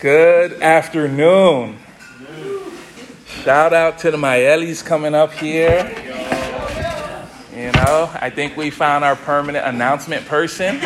[0.00, 1.76] Good afternoon.
[3.26, 5.88] Shout out to the Maelis coming up here.
[7.52, 10.76] You know, I think we found our permanent announcement person.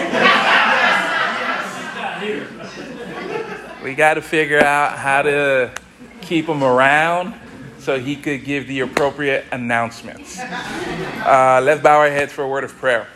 [3.85, 5.73] We got to figure out how to
[6.23, 7.35] keep him around
[7.81, 10.39] so he could give the appropriate announcements.
[10.41, 13.07] Uh, let's bow our heads for a word of prayer.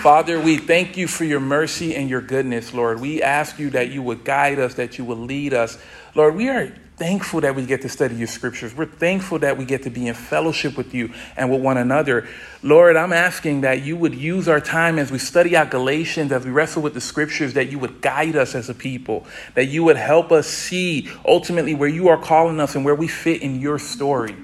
[0.00, 3.00] Father, we thank you for your mercy and your goodness, Lord.
[3.00, 5.76] We ask you that you would guide us, that you would lead us.
[6.14, 8.74] Lord, we are thankful that we get to study your scriptures.
[8.74, 12.28] We're thankful that we get to be in fellowship with you and with one another.
[12.62, 16.44] Lord, I'm asking that you would use our time as we study out Galatians, as
[16.44, 19.82] we wrestle with the scriptures, that you would guide us as a people, that you
[19.84, 23.60] would help us see ultimately where you are calling us and where we fit in
[23.60, 24.36] your story.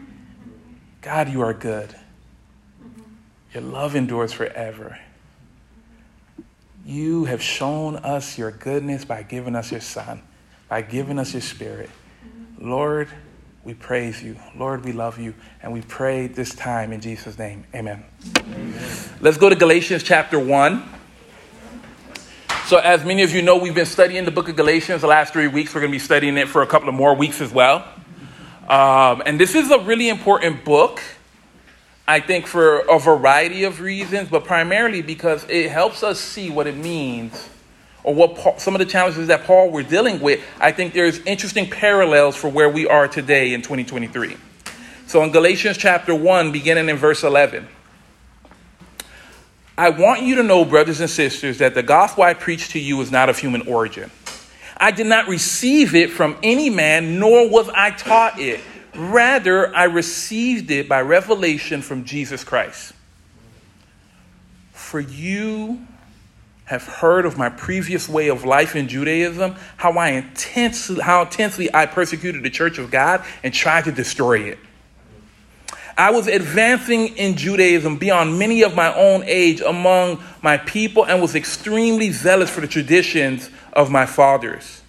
[1.02, 1.94] God, you are good.
[3.52, 4.98] Your love endures forever.
[6.86, 10.22] You have shown us your goodness by giving us your Son,
[10.68, 11.90] by giving us your Spirit.
[12.60, 13.08] Lord,
[13.64, 14.36] we praise you.
[14.54, 15.34] Lord, we love you.
[15.60, 17.64] And we pray this time in Jesus' name.
[17.74, 18.04] Amen.
[18.38, 18.74] Amen.
[19.20, 20.88] Let's go to Galatians chapter 1.
[22.66, 25.32] So, as many of you know, we've been studying the book of Galatians the last
[25.32, 25.74] three weeks.
[25.74, 27.78] We're going to be studying it for a couple of more weeks as well.
[28.68, 31.02] Um, and this is a really important book.
[32.08, 36.66] I think for a variety of reasons, but primarily because it helps us see what
[36.66, 37.48] it means
[38.04, 40.40] or what Paul, some of the challenges that Paul were dealing with.
[40.60, 44.36] I think there's interesting parallels for where we are today in 2023.
[45.08, 47.66] So in Galatians chapter 1, beginning in verse 11,
[49.76, 53.00] I want you to know, brothers and sisters, that the gospel I preach to you
[53.00, 54.10] is not of human origin.
[54.76, 58.60] I did not receive it from any man, nor was I taught it
[58.96, 62.92] Rather, I received it by revelation from Jesus Christ.
[64.72, 65.86] For you
[66.64, 71.72] have heard of my previous way of life in Judaism, how I intensely, how intensely
[71.72, 74.58] I persecuted the church of God and tried to destroy it.
[75.98, 81.22] I was advancing in Judaism beyond many of my own age among my people and
[81.22, 84.82] was extremely zealous for the traditions of my fathers.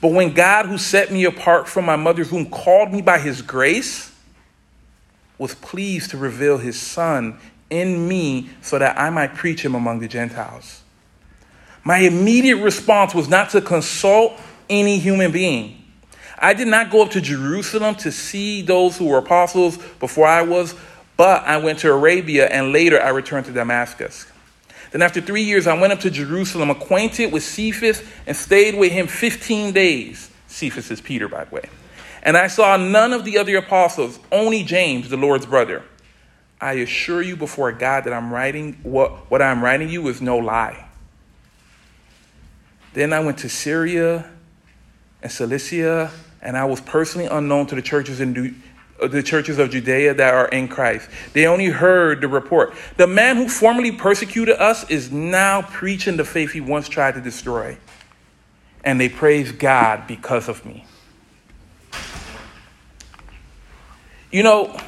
[0.00, 3.42] But when God, who set me apart from my mother's womb, called me by his
[3.42, 4.14] grace,
[5.38, 7.38] was pleased to reveal his son
[7.70, 10.82] in me so that I might preach him among the Gentiles.
[11.84, 14.38] My immediate response was not to consult
[14.68, 15.82] any human being.
[16.38, 20.42] I did not go up to Jerusalem to see those who were apostles before I
[20.42, 20.74] was,
[21.16, 24.26] but I went to Arabia and later I returned to Damascus.
[24.90, 28.92] Then after three years, I went up to Jerusalem, acquainted with Cephas, and stayed with
[28.92, 30.30] him 15 days.
[30.46, 31.68] Cephas is Peter, by the way.
[32.22, 35.84] And I saw none of the other apostles, only James, the Lord's brother.
[36.60, 40.38] I assure you before God that I'm writing what, what I'm writing you is no
[40.38, 40.88] lie.
[42.94, 44.28] Then I went to Syria
[45.22, 46.10] and Cilicia,
[46.42, 48.60] and I was personally unknown to the churches in
[49.00, 51.08] the churches of Judea that are in Christ.
[51.32, 52.74] They only heard the report.
[52.96, 57.20] The man who formerly persecuted us is now preaching the faith he once tried to
[57.20, 57.78] destroy.
[58.84, 60.84] And they praise God because of me.
[64.30, 64.78] You know,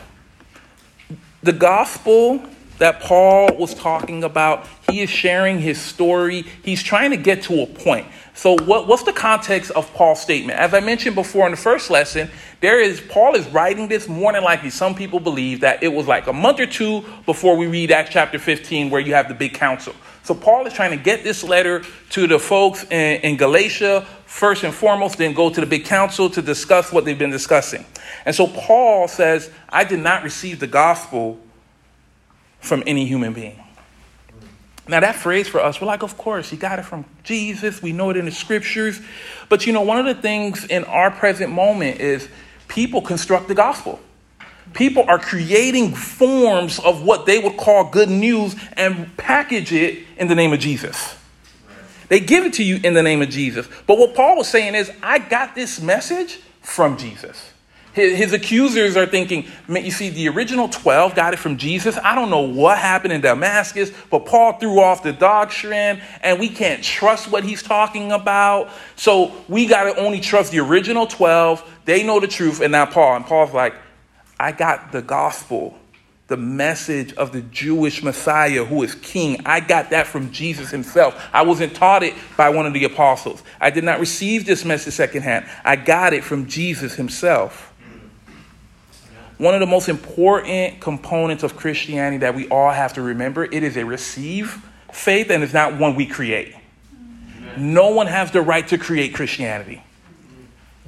[1.43, 2.43] the gospel
[2.81, 6.47] that Paul was talking about, he is sharing his story.
[6.65, 8.07] He's trying to get to a point.
[8.33, 10.59] So, what, what's the context of Paul's statement?
[10.59, 12.31] As I mentioned before in the first lesson,
[12.61, 14.71] there is Paul is writing this more than likely.
[14.71, 18.11] Some people believe that it was like a month or two before we read Acts
[18.11, 19.95] chapter 15, where you have the big council.
[20.23, 24.65] So, Paul is trying to get this letter to the folks in, in Galatia first
[24.65, 27.85] and foremost, then go to the big council to discuss what they've been discussing.
[28.25, 31.39] And so, Paul says, I did not receive the gospel
[32.61, 33.59] from any human being.
[34.89, 37.81] Now, that phrase for us, we're like, of course, he got it from Jesus.
[37.81, 39.01] We know it in the scriptures.
[39.49, 42.29] But you know, one of the things in our present moment is
[42.67, 44.01] people construct the gospel.
[44.73, 50.29] People are creating forms of what they would call good news and package it in
[50.29, 51.17] the name of Jesus.
[52.09, 53.69] They give it to you in the name of Jesus.
[53.87, 57.50] But what Paul was saying is, I got this message from Jesus.
[57.93, 61.99] His, his, accusers are thinking, man, you see, the original 12 got it from Jesus.
[62.03, 66.49] I don't know what happened in Damascus, but Paul threw off the doctrine and we
[66.49, 68.71] can't trust what he's talking about.
[68.95, 71.79] So we got to only trust the original 12.
[71.85, 73.17] They know the truth and not Paul.
[73.17, 73.75] And Paul's like,
[74.39, 75.77] I got the gospel,
[76.29, 79.43] the message of the Jewish Messiah who is king.
[79.45, 81.29] I got that from Jesus himself.
[81.33, 83.43] I wasn't taught it by one of the apostles.
[83.61, 85.47] I did not receive this message secondhand.
[85.65, 87.70] I got it from Jesus himself
[89.41, 93.43] one of the most important components of Christianity that we all have to remember.
[93.45, 96.55] It is a receive faith and it's not one we create.
[97.57, 99.83] No one has the right to create Christianity.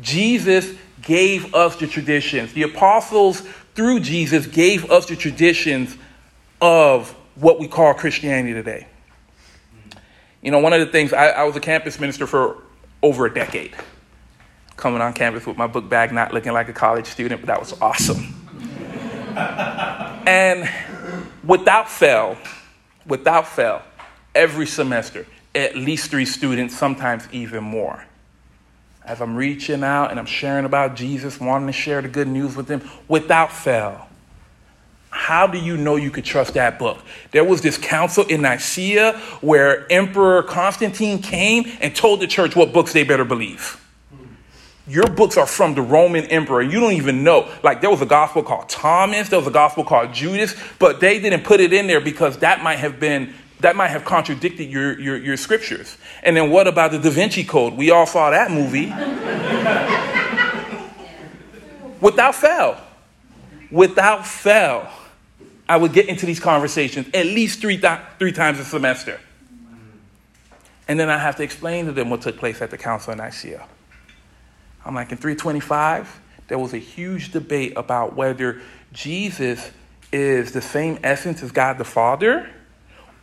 [0.02, 2.52] Jesus gave us the traditions.
[2.52, 3.40] The apostles,
[3.75, 5.96] through Jesus, gave us the traditions
[6.60, 8.87] of what we call Christianity today.
[10.43, 12.62] You know, one of the things, I, I was a campus minister for
[13.02, 13.75] over a decade.
[14.76, 17.58] Coming on campus with my book bag, not looking like a college student, but that
[17.58, 18.41] was awesome.
[19.37, 20.69] And
[21.44, 22.37] without fail,
[23.06, 23.82] without fail,
[24.34, 28.05] every semester, at least three students, sometimes even more.
[29.05, 32.55] As I'm reaching out and I'm sharing about Jesus, wanting to share the good news
[32.55, 34.08] with them, without fail,
[35.11, 36.99] how do you know you could trust that book?
[37.32, 42.73] There was this council in Nicaea where Emperor Constantine came and told the church what
[42.73, 43.81] books they better believe.
[44.87, 46.62] Your books are from the Roman emperor.
[46.62, 47.49] You don't even know.
[47.62, 51.20] Like, there was a gospel called Thomas, there was a gospel called Judas, but they
[51.20, 54.99] didn't put it in there because that might have been that might have contradicted your,
[54.99, 55.96] your, your scriptures.
[56.25, 57.75] And then what about the Da Vinci Code?
[57.75, 58.87] We all saw that movie.
[62.00, 62.76] Without fail.
[63.70, 64.90] Without fail
[65.69, 69.19] I would get into these conversations at least three, th- three times a semester.
[70.87, 73.19] And then I have to explain to them what took place at the Council of
[73.19, 73.67] Nicaea.
[74.84, 78.61] I'm like, in 325, there was a huge debate about whether
[78.93, 79.70] Jesus
[80.12, 82.49] is the same essence as God the Father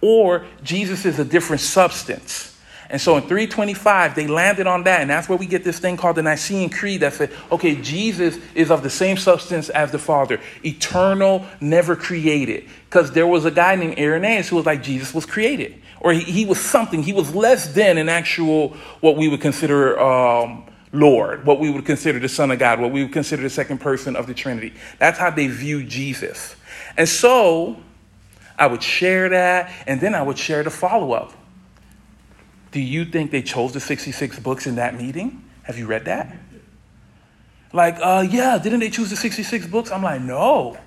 [0.02, 2.58] or Jesus is a different substance.
[2.90, 5.02] And so in 325, they landed on that.
[5.02, 8.40] And that's where we get this thing called the Nicene Creed that said, okay, Jesus
[8.56, 12.68] is of the same substance as the Father, eternal, never created.
[12.86, 15.80] Because there was a guy named Irenaeus who was like, Jesus was created.
[16.00, 18.70] Or he, he was something, he was less than an actual,
[19.02, 22.92] what we would consider um, Lord, what we would consider the Son of God, what
[22.92, 24.74] we would consider the second person of the Trinity.
[24.98, 26.56] That's how they view Jesus.
[26.98, 27.78] And so
[28.58, 31.34] I would share that, and then I would share the follow up.
[32.72, 35.44] Do you think they chose the 66 books in that meeting?
[35.64, 36.36] Have you read that?
[37.72, 39.92] Like, uh, yeah, didn't they choose the 66 books?
[39.92, 40.78] I'm like, no.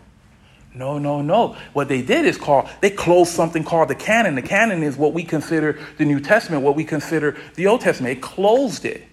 [0.75, 1.57] No, no, no.
[1.75, 4.35] What they did is called, they closed something called the canon.
[4.35, 8.19] The canon is what we consider the New Testament, what we consider the Old Testament.
[8.19, 9.05] It closed it.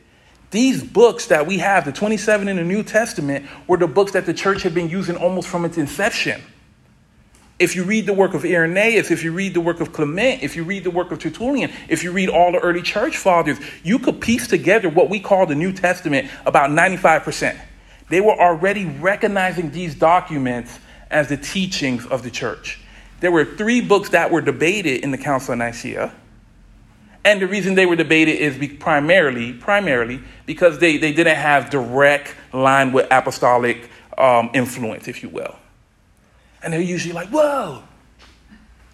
[0.51, 4.25] These books that we have, the 27 in the New Testament, were the books that
[4.25, 6.41] the church had been using almost from its inception.
[7.59, 10.55] If you read the work of Irenaeus, if you read the work of Clement, if
[10.55, 13.99] you read the work of Tertullian, if you read all the early church fathers, you
[13.99, 17.59] could piece together what we call the New Testament about 95%.
[18.09, 20.79] They were already recognizing these documents
[21.11, 22.79] as the teachings of the church.
[23.19, 26.13] There were three books that were debated in the Council of Nicaea.
[27.29, 31.69] And the reason they were debated is be primarily, primarily because they, they didn't have
[31.69, 33.87] direct line with apostolic
[34.17, 35.55] um, influence, if you will.
[36.63, 37.83] And they're usually like, whoa,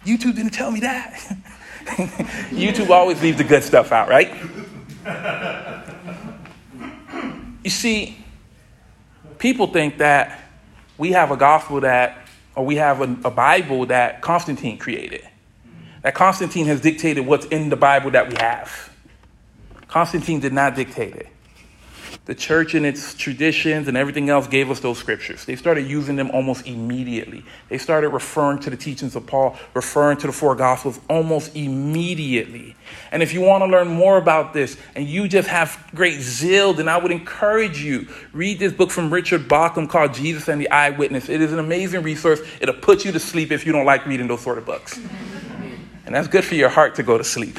[0.04, 1.14] YouTube didn't tell me that.
[2.50, 4.30] YouTube always leaves the good stuff out, right?
[7.64, 8.22] you see,
[9.38, 10.44] people think that
[10.98, 15.26] we have a gospel that, or we have a, a Bible that Constantine created.
[16.06, 18.92] That Constantine has dictated what's in the Bible that we have.
[19.88, 21.26] Constantine did not dictate it
[22.26, 25.44] the church and its traditions and everything else gave us those scriptures.
[25.44, 27.44] They started using them almost immediately.
[27.68, 32.74] They started referring to the teachings of Paul, referring to the four gospels almost immediately.
[33.12, 36.74] And if you want to learn more about this and you just have great zeal,
[36.74, 40.68] then I would encourage you read this book from Richard Bauckham called Jesus and the
[40.70, 41.28] Eyewitness.
[41.28, 42.40] It is an amazing resource.
[42.60, 44.98] It'll put you to sleep if you don't like reading those sort of books.
[46.06, 47.58] And that's good for your heart to go to sleep.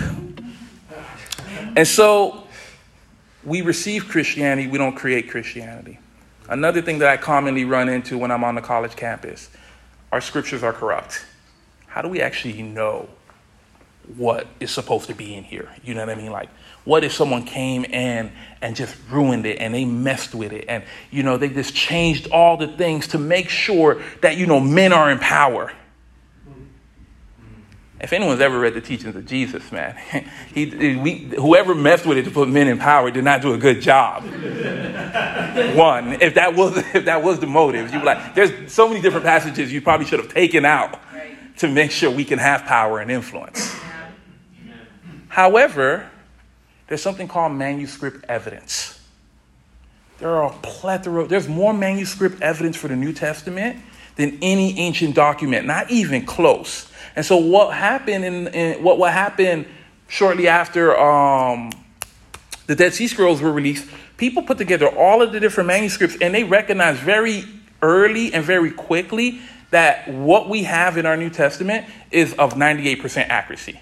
[1.75, 2.43] And so
[3.43, 5.99] we receive Christianity, we don't create Christianity.
[6.49, 9.49] Another thing that I commonly run into when I'm on the college campus
[10.11, 11.25] our scriptures are corrupt.
[11.87, 13.09] How do we actually know
[14.15, 15.69] what is supposed to be in here?
[15.83, 16.31] You know what I mean?
[16.31, 16.49] Like,
[16.85, 20.83] what if someone came in and just ruined it and they messed with it and,
[21.11, 24.93] you know, they just changed all the things to make sure that, you know, men
[24.93, 25.73] are in power?
[27.99, 29.97] If anyone's ever read the teachings of Jesus, man,
[30.53, 33.57] he, we, whoever messed with it to put men in power did not do a
[33.57, 34.23] good job.
[35.75, 38.87] One, if that was if that was the motive, you would be like, there's so
[38.87, 40.99] many different passages you probably should have taken out
[41.57, 43.75] to make sure we can have power and influence.
[45.29, 46.09] However,
[46.87, 48.99] there's something called manuscript evidence.
[50.19, 51.27] There are a plethora.
[51.27, 53.79] There's more manuscript evidence for the New Testament
[54.15, 56.86] than any ancient document, not even close.
[57.17, 59.65] And so what happened in, in what what happened
[60.07, 61.71] shortly after um,
[62.67, 66.35] the Dead Sea Scrolls were released, people put together all of the different manuscripts and
[66.35, 67.43] they recognized very
[67.81, 73.27] early and very quickly that what we have in our New Testament is of 98%
[73.29, 73.79] accuracy.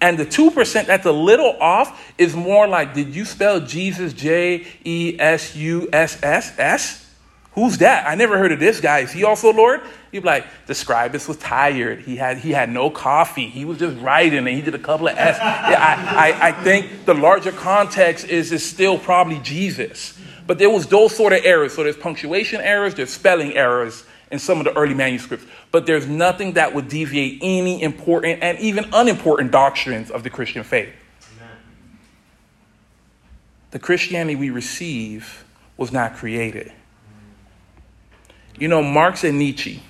[0.00, 4.66] And the 2% that's a little off is more like, did you spell Jesus J
[4.84, 7.14] E S U S S S?
[7.52, 8.08] Who's that?
[8.08, 9.00] I never heard of this guy.
[9.00, 9.82] Is he also Lord?
[10.10, 12.00] You'd be like, the scribus was tired.
[12.00, 13.48] He had, he had no coffee.
[13.48, 15.36] He was just writing and he did a couple of S.
[15.38, 20.18] Yeah, I, I, I think the larger context is, is still probably Jesus.
[20.46, 21.74] But there was those sort of errors.
[21.74, 25.44] So there's punctuation errors, there's spelling errors in some of the early manuscripts.
[25.70, 30.64] But there's nothing that would deviate any important and even unimportant doctrines of the Christian
[30.64, 30.88] faith.
[31.36, 31.56] Amen.
[33.72, 35.44] The Christianity we receive
[35.76, 36.72] was not created.
[38.58, 39.82] You know, Marx and Nietzsche,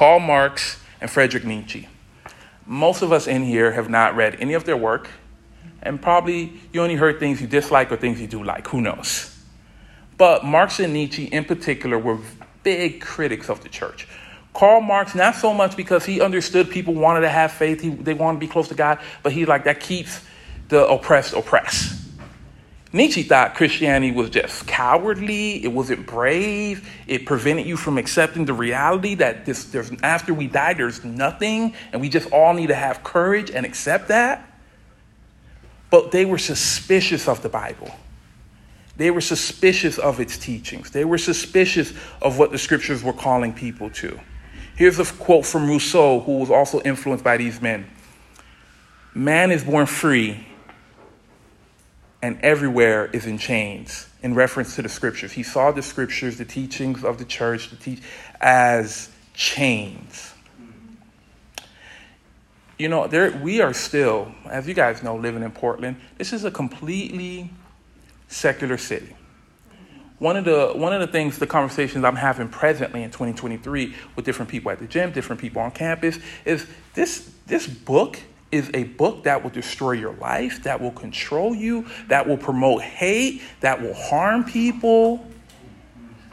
[0.00, 1.86] Karl Marx and Friedrich Nietzsche.
[2.64, 5.10] Most of us in here have not read any of their work,
[5.82, 8.66] and probably you only heard things you dislike or things you do like.
[8.68, 9.38] Who knows?
[10.16, 12.16] But Marx and Nietzsche, in particular, were
[12.62, 14.08] big critics of the church.
[14.54, 18.14] Karl Marx, not so much because he understood people wanted to have faith, he, they
[18.14, 20.22] wanted to be close to God, but he like that keeps
[20.68, 21.99] the oppressed oppressed.
[22.92, 28.52] Nietzsche thought Christianity was just cowardly, it wasn't brave, it prevented you from accepting the
[28.52, 32.74] reality that this, there's, after we die, there's nothing, and we just all need to
[32.74, 34.44] have courage and accept that.
[35.88, 37.94] But they were suspicious of the Bible.
[38.96, 40.90] They were suspicious of its teachings.
[40.90, 44.18] They were suspicious of what the scriptures were calling people to.
[44.76, 47.88] Here's a quote from Rousseau, who was also influenced by these men
[49.14, 50.46] Man is born free
[52.22, 55.32] and everywhere is in chains in reference to the scriptures.
[55.32, 58.02] He saw the scriptures, the teachings of the church, the teach
[58.40, 60.34] as chains.
[62.78, 65.96] You know, there we are still, as you guys know, living in Portland.
[66.16, 67.50] This is a completely
[68.28, 69.14] secular city.
[70.18, 74.24] One of the one of the things, the conversations I'm having presently in 2023 with
[74.24, 78.18] different people at the gym, different people on campus, is this this book
[78.52, 82.82] is a book that will destroy your life, that will control you, that will promote
[82.82, 85.24] hate, that will harm people.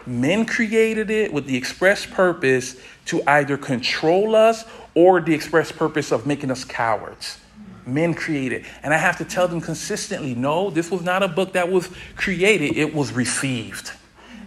[0.06, 6.12] Men created it with the express purpose to either control us or the express purpose
[6.12, 7.40] of making us cowards.
[7.86, 8.66] Men created.
[8.84, 11.90] And I have to tell them consistently no, this was not a book that was
[12.16, 13.92] created, it was received.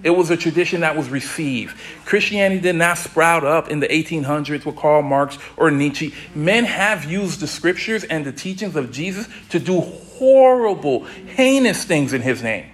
[0.02, 1.76] It was a tradition that was received.
[2.07, 6.14] Christianity did not sprout up in the 1800s with Karl Marx or Nietzsche.
[6.35, 12.14] Men have used the scriptures and the teachings of Jesus to do horrible, heinous things
[12.14, 12.66] in his name.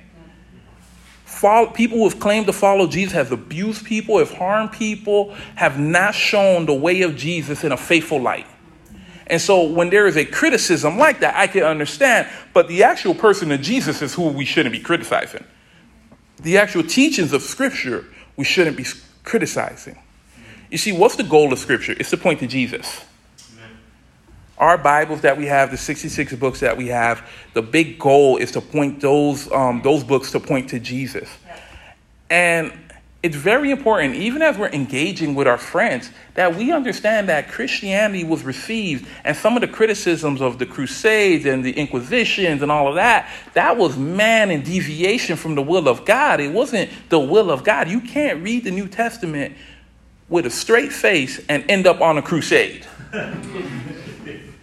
[1.25, 5.79] Follow, people who have claimed to follow Jesus have abused people, have harmed people, have
[5.79, 8.47] not shown the way of Jesus in a faithful light.
[9.27, 13.15] And so when there is a criticism like that, I can understand, but the actual
[13.15, 15.45] person of Jesus is who we shouldn't be criticizing
[16.41, 18.05] the actual teachings of Scripture,
[18.37, 18.85] we shouldn't be
[19.25, 19.99] criticizing.
[20.71, 21.95] You see, what's the goal of Scripture?
[21.99, 23.05] It's to point to Jesus.
[24.59, 28.53] Our Bibles that we have, the 66 books that we have, the big goal is
[28.53, 31.29] to point those, um, those books to point to Jesus.
[32.31, 32.73] And
[33.23, 38.23] it's very important, even as we're engaging with our friends, that we understand that Christianity
[38.23, 42.89] was received and some of the criticisms of the Crusades and the Inquisitions and all
[42.89, 46.41] of that, that was man and deviation from the will of God.
[46.41, 47.89] It wasn't the will of God.
[47.89, 49.57] You can't read the New Testament
[50.29, 52.87] with a straight face and end up on a crusade.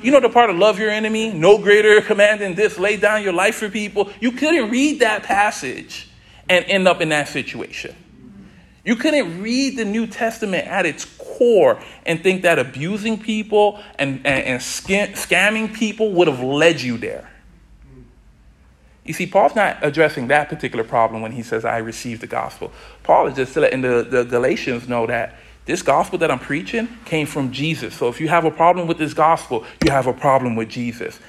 [0.02, 3.24] You know the part of love your enemy, no greater command than this, lay down
[3.24, 4.12] your life for people.
[4.20, 6.10] You couldn't read that passage
[6.50, 7.96] and end up in that situation.
[8.86, 14.18] You couldn't read the New Testament at its core and think that abusing people and,
[14.26, 17.30] and, and scamming people would have led you there.
[19.06, 22.72] You see, Paul's not addressing that particular problem when he says, I received the gospel.
[23.04, 25.36] Paul is just letting the, the Galatians know that
[25.66, 27.96] this gospel that I'm preaching came from Jesus.
[27.96, 31.20] So if you have a problem with this gospel, you have a problem with Jesus.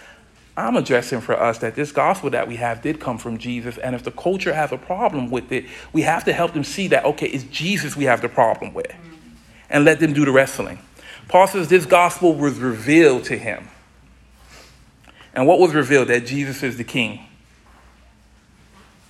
[0.56, 3.76] I'm addressing for us that this gospel that we have did come from Jesus.
[3.76, 6.88] And if the culture has a problem with it, we have to help them see
[6.88, 8.94] that, okay, it's Jesus we have the problem with.
[9.68, 10.78] And let them do the wrestling.
[11.26, 13.68] Paul says this gospel was revealed to him.
[15.34, 16.08] And what was revealed?
[16.08, 17.26] That Jesus is the king.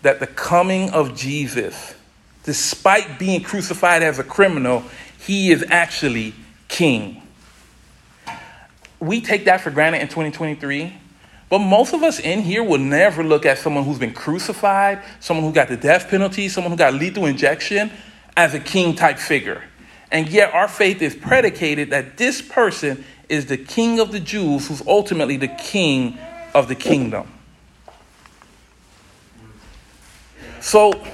[0.01, 1.95] That the coming of Jesus,
[2.45, 4.85] despite being crucified as a criminal,
[5.19, 6.35] he is actually
[6.69, 7.21] king.
[8.99, 11.01] We take that for granted in 2023
[11.49, 15.45] but most of us in here will never look at someone who's been crucified, someone
[15.45, 17.91] who got the death penalty, someone who got lethal injection
[18.37, 19.63] as a king type figure.
[20.11, 24.69] And yet our faith is predicated that this person is the king of the Jews
[24.69, 26.19] who's ultimately the king
[26.55, 27.29] of the kingdom.
[30.61, 31.05] So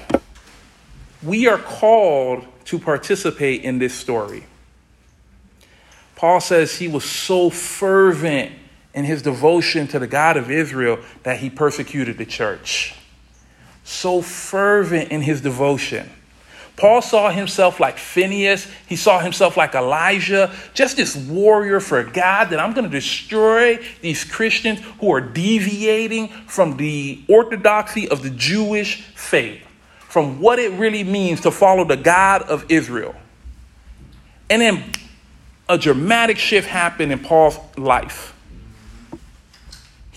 [1.23, 4.45] we are called to participate in this story.
[6.15, 8.53] Paul says he was so fervent
[8.93, 12.95] in his devotion to the God of Israel that he persecuted the church.
[13.83, 16.09] So fervent in his devotion.
[16.77, 18.67] Paul saw himself like Phineas.
[18.87, 23.77] He saw himself like Elijah, just this warrior for God that I'm going to destroy
[24.01, 29.61] these Christians who are deviating from the orthodoxy of the Jewish faith,
[29.99, 33.15] from what it really means to follow the God of Israel.
[34.49, 34.91] And then
[35.69, 38.33] a dramatic shift happened in Paul's life.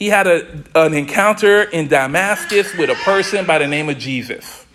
[0.05, 4.67] He had a, an encounter in Damascus with a person by the name of Jesus.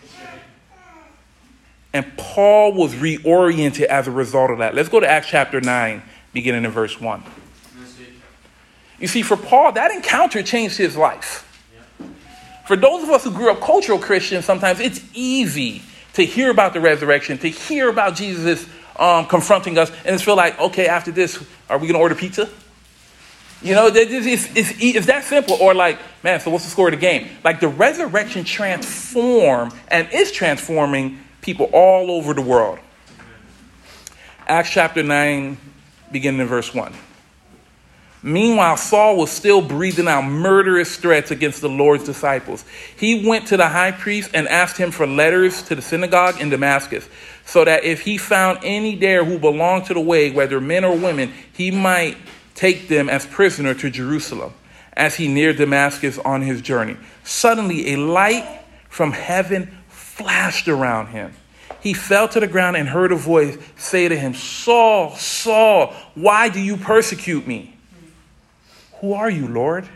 [1.93, 4.74] And Paul was reoriented as a result of that.
[4.74, 6.01] Let's go to Acts chapter 9,
[6.33, 7.24] beginning in verse 1.
[9.00, 11.45] You see, for Paul, that encounter changed his life.
[12.65, 15.83] For those of us who grew up cultural Christians, sometimes it's easy
[16.13, 18.67] to hear about the resurrection, to hear about Jesus
[18.98, 21.38] um, confronting us, and just feel like, okay, after this,
[21.69, 22.50] are we going to order pizza?
[23.62, 25.58] You know, it's, it's, it's, that simple.
[25.60, 27.28] Or like, man, so what's the score of the game?
[27.44, 32.80] Like the resurrection transform and is transforming people all over the world.
[34.48, 35.58] Acts chapter 9,
[36.12, 36.94] beginning in verse 1.
[38.22, 42.66] Meanwhile, Saul was still breathing out murderous threats against the Lord's disciples.
[42.98, 46.50] He went to the high priest and asked him for letters to the synagogue in
[46.50, 47.08] Damascus,
[47.46, 50.98] so that if he found any there who belonged to the way, whether men or
[50.98, 52.18] women, he might
[52.60, 54.54] take them as prisoner to Jerusalem.
[54.92, 58.46] As he neared Damascus on his journey, suddenly a light
[58.89, 61.34] from heaven flashed around him.
[61.80, 66.50] He fell to the ground and heard a voice say to him, Saul, Saul, why
[66.50, 67.78] do you persecute me?
[69.00, 69.88] Who are you, Lord?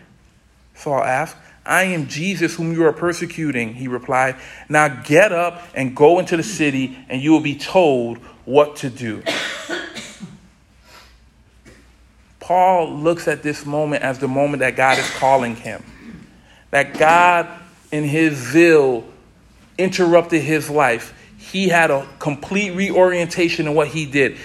[0.73, 1.35] Saul asked.
[1.65, 4.37] I am Jesus whom you are persecuting, he replied.
[4.69, 8.89] Now get up and go into the city, and you will be told what to
[8.89, 9.21] do.
[12.43, 15.81] Paul looks at this moment as the moment that God is calling him.
[16.71, 17.47] That God,
[17.89, 19.05] in his zeal,
[19.77, 21.17] interrupted his life.
[21.37, 24.35] He had a complete reorientation in what he did.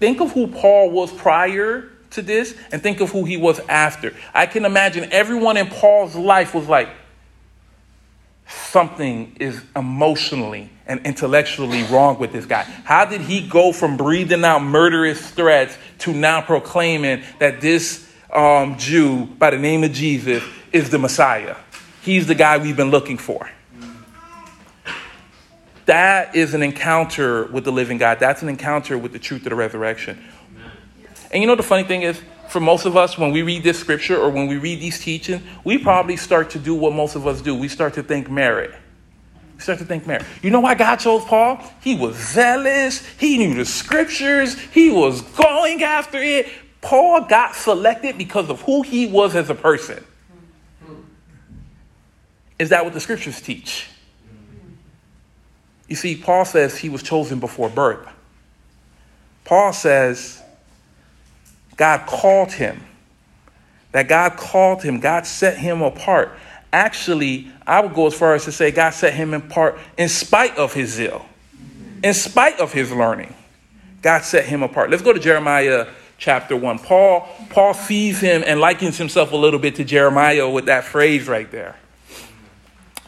[0.00, 4.14] Think of who Paul was prior to this and think of who he was after.
[4.34, 6.88] I can imagine everyone in Paul's life was like,
[8.46, 12.62] something is emotionally and intellectually wrong with this guy.
[12.62, 18.76] How did he go from breathing out murderous threats to now proclaiming that this um,
[18.78, 21.56] Jew by the name of Jesus is the Messiah?
[22.02, 23.50] He's the guy we've been looking for.
[25.86, 28.18] That is an encounter with the living God.
[28.18, 30.22] That's an encounter with the truth of the resurrection.
[31.30, 33.78] And you know the funny thing is, for most of us, when we read this
[33.78, 37.26] scripture or when we read these teachings, we probably start to do what most of
[37.26, 37.54] us do.
[37.54, 38.72] We start to think merit.
[39.54, 40.24] We start to think merit.
[40.42, 41.60] You know why God chose Paul?
[41.80, 43.06] He was zealous.
[43.18, 44.58] He knew the scriptures.
[44.58, 46.48] He was going after it.
[46.80, 50.04] Paul got selected because of who he was as a person.
[52.58, 53.88] Is that what the scriptures teach?
[55.88, 58.06] You see, Paul says he was chosen before birth.
[59.44, 60.42] Paul says
[61.76, 62.80] God called him.
[63.92, 66.32] That God called him, God set him apart.
[66.72, 70.56] Actually, I would go as far as to say God set him apart in spite
[70.56, 71.24] of his zeal,
[72.02, 73.32] in spite of his learning.
[74.02, 74.90] God set him apart.
[74.90, 75.86] Let's go to Jeremiah
[76.18, 76.80] chapter 1.
[76.80, 81.28] Paul, Paul sees him and likens himself a little bit to Jeremiah with that phrase
[81.28, 81.76] right there.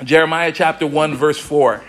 [0.05, 1.83] Jeremiah chapter 1, verse 4.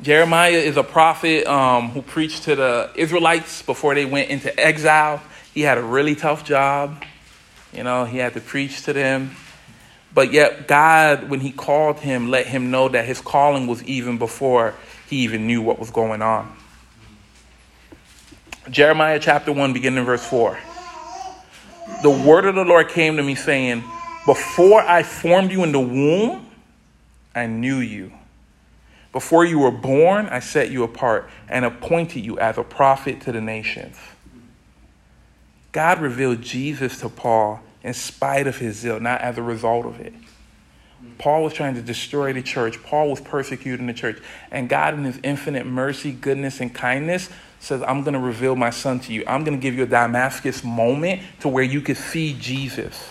[0.00, 5.20] Jeremiah is a prophet um, who preached to the Israelites before they went into exile.
[5.52, 7.04] He had a really tough job.
[7.72, 9.34] You know, he had to preach to them.
[10.14, 14.18] But yet, God, when he called him, let him know that his calling was even
[14.18, 14.74] before
[15.08, 16.56] he even knew what was going on.
[18.70, 20.58] Jeremiah chapter 1, beginning in verse 4.
[22.02, 23.82] The word of the Lord came to me, saying,
[24.26, 26.46] Before I formed you in the womb,
[27.34, 28.12] I knew you.
[29.12, 33.32] Before you were born, I set you apart and appointed you as a prophet to
[33.32, 33.96] the nations.
[35.72, 40.00] God revealed Jesus to Paul in spite of his zeal, not as a result of
[40.00, 40.12] it.
[41.18, 42.82] Paul was trying to destroy the church.
[42.82, 44.20] Paul was persecuting the church.
[44.50, 47.28] And God, in his infinite mercy, goodness, and kindness,
[47.60, 49.24] says, I'm going to reveal my son to you.
[49.26, 53.10] I'm going to give you a Damascus moment to where you could see Jesus.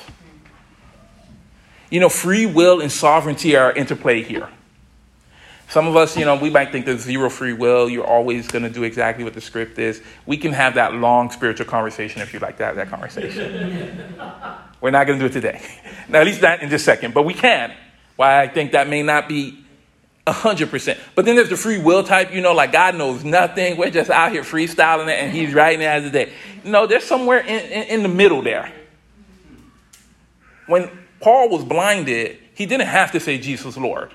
[1.89, 4.49] You know, free will and sovereignty are interplay here.
[5.69, 7.89] Some of us, you know, we might think there's zero free will.
[7.89, 10.01] You're always going to do exactly what the script is.
[10.25, 14.13] We can have that long spiritual conversation if you'd like to have that conversation.
[14.81, 15.61] We're not going to do it today.
[16.07, 17.73] Now, at least not in this second, but we can.
[18.15, 19.65] Why I think that may not be
[20.25, 20.97] 100%.
[21.15, 23.77] But then there's the free will type, you know, like God knows nothing.
[23.77, 26.31] We're just out here freestyling it and He's writing it as a day.
[26.63, 28.71] No, there's somewhere in, in, in the middle there.
[30.67, 34.11] when Paul was blinded, he didn't have to say Jesus Lord.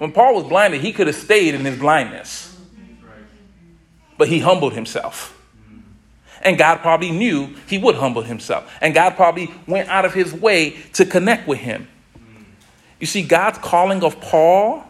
[0.00, 2.58] When Paul was blinded, he could have stayed in his blindness.
[4.16, 5.38] But he humbled himself.
[6.40, 8.72] And God probably knew he would humble himself.
[8.80, 11.86] And God probably went out of his way to connect with him.
[12.98, 14.82] You see, God's calling of Paul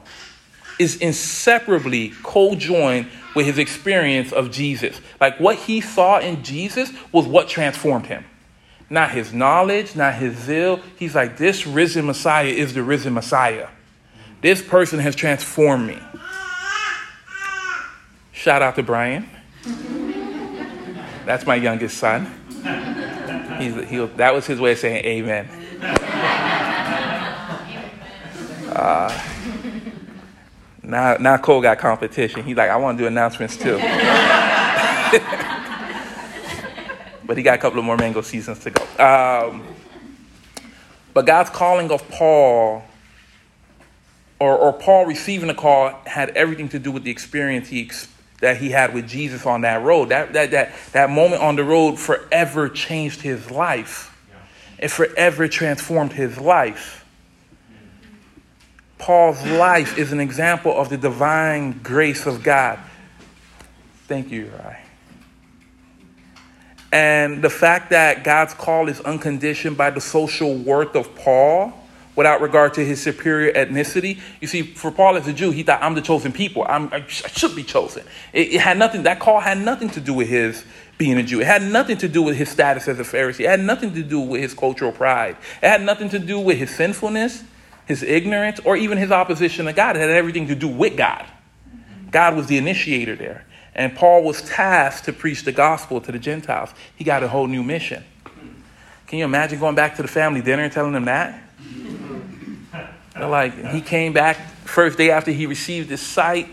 [0.79, 5.01] is inseparably co joined with his experience of Jesus.
[5.21, 8.25] Like what he saw in Jesus was what transformed him.
[8.89, 10.79] Not his knowledge, not his zeal.
[10.97, 13.71] He's like, this risen Messiah is the risen Messiah.
[14.41, 15.99] This person has transformed me.
[18.33, 19.29] Shout out to Brian.
[21.27, 22.27] That's my youngest son.
[23.61, 23.69] He,
[24.17, 25.49] that was his way of saying amen.
[28.75, 29.13] Uh,
[30.83, 32.43] now, now Cole got competition.
[32.43, 33.77] He's like, I want to do announcements too.
[37.27, 38.83] but he got a couple of more mango seasons to go.
[38.99, 39.63] Um,
[41.13, 42.83] but God's calling of Paul,
[44.41, 47.91] or, or Paul receiving the call, had everything to do with the experience he
[48.41, 50.09] that he had with Jesus on that road.
[50.09, 54.17] That, that, that, that moment on the road forever changed his life.
[54.79, 57.05] It forever transformed his life.
[58.97, 62.79] Paul's life is an example of the divine grace of God.
[64.07, 64.79] Thank you, Rai.
[66.93, 71.75] And the fact that God's call is unconditioned by the social worth of Paul
[72.17, 74.19] without regard to his superior ethnicity.
[74.41, 76.67] You see, for Paul as a Jew, he thought, I'm the chosen people.
[76.69, 78.05] I'm, i should be chosen.
[78.33, 80.65] It, it, had nothing, that call had nothing to do with his
[80.99, 81.41] being a Jew.
[81.41, 83.41] It had nothing to do with his status as a Pharisee.
[83.41, 85.37] It had nothing to do with his cultural pride.
[85.63, 87.43] It had nothing to do with his sinfulness,
[87.87, 89.97] his ignorance, or even his opposition to God.
[89.97, 91.25] It had everything to do with God.
[92.11, 93.47] God was the initiator there.
[93.75, 96.71] And Paul was tasked to preach the gospel to the Gentiles.
[96.97, 98.05] He got a whole new mission.
[99.07, 101.50] Can you imagine going back to the family dinner and telling them that?
[103.19, 106.49] Like, he came back first day after he received his sight,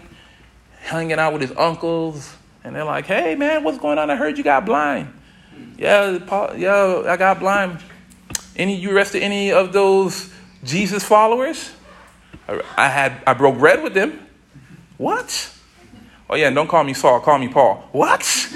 [0.79, 4.09] hanging out with his uncles, and they're like, hey man, what's going on?
[4.09, 5.13] I heard you got blind.
[5.77, 7.79] Yeah, Paul, yeah, I got blind.
[8.55, 11.71] Any you arrested any of those Jesus followers?
[12.75, 14.19] I had I broke bread with them.
[14.97, 15.53] What?
[16.29, 17.87] Oh yeah, don't call me Saul, call me Paul.
[17.91, 18.21] What?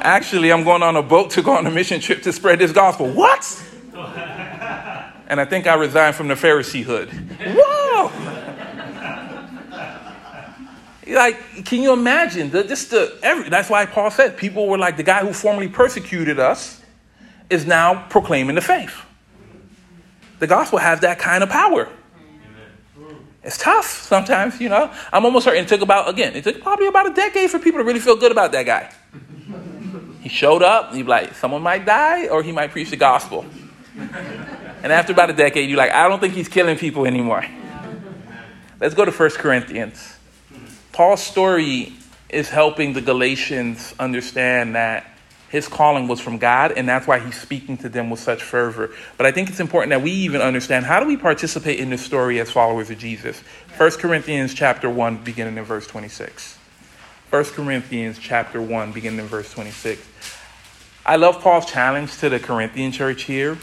[0.00, 2.72] Actually, I'm going on a boat to go on a mission trip to spread this
[2.72, 3.08] gospel.
[3.08, 3.64] What?
[5.28, 7.10] and I think I resigned from the Phariseehood.
[7.56, 8.10] Whoa!
[11.14, 12.50] like, can you imagine?
[12.50, 15.68] The, just the, every, that's why Paul said people were like, the guy who formerly
[15.68, 16.82] persecuted us
[17.50, 19.04] is now proclaiming the faith.
[20.38, 21.88] The gospel has that kind of power.
[23.42, 24.92] It's tough sometimes, you know.
[25.12, 27.80] I'm almost certain it took about, again, it took probably about a decade for people
[27.80, 28.92] to really feel good about that guy.
[30.20, 33.46] He showed up, he'd be like, someone might die or he might preach the gospel.
[34.82, 37.44] And after about a decade, you're like, I don't think he's killing people anymore.
[38.80, 40.16] Let's go to 1 Corinthians.
[40.92, 41.92] Paul's story
[42.28, 45.04] is helping the Galatians understand that
[45.48, 48.90] his calling was from God, and that's why he's speaking to them with such fervor.
[49.16, 52.04] But I think it's important that we even understand how do we participate in this
[52.04, 53.40] story as followers of Jesus.
[53.78, 56.56] 1 Corinthians chapter 1, beginning in verse 26.
[57.30, 60.06] 1 Corinthians chapter 1, beginning in verse 26.
[61.04, 63.58] I love Paul's challenge to the Corinthian church here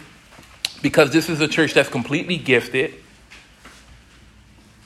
[0.86, 2.94] because this is a church that's completely gifted.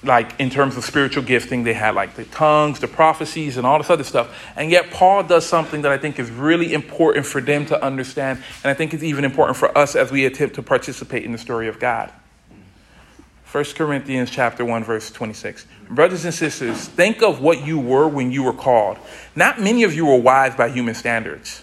[0.01, 3.79] Like in terms of spiritual gifting, they had like the tongues, the prophecies, and all
[3.79, 4.33] this other stuff.
[4.55, 8.41] And yet, Paul does something that I think is really important for them to understand.
[8.63, 11.37] And I think it's even important for us as we attempt to participate in the
[11.37, 12.13] story of God.
[13.51, 15.65] 1 Corinthians chapter 1 verse 26.
[15.89, 18.97] Brothers and sisters, think of what you were when you were called.
[19.35, 21.61] Not many of you were wise by human standards.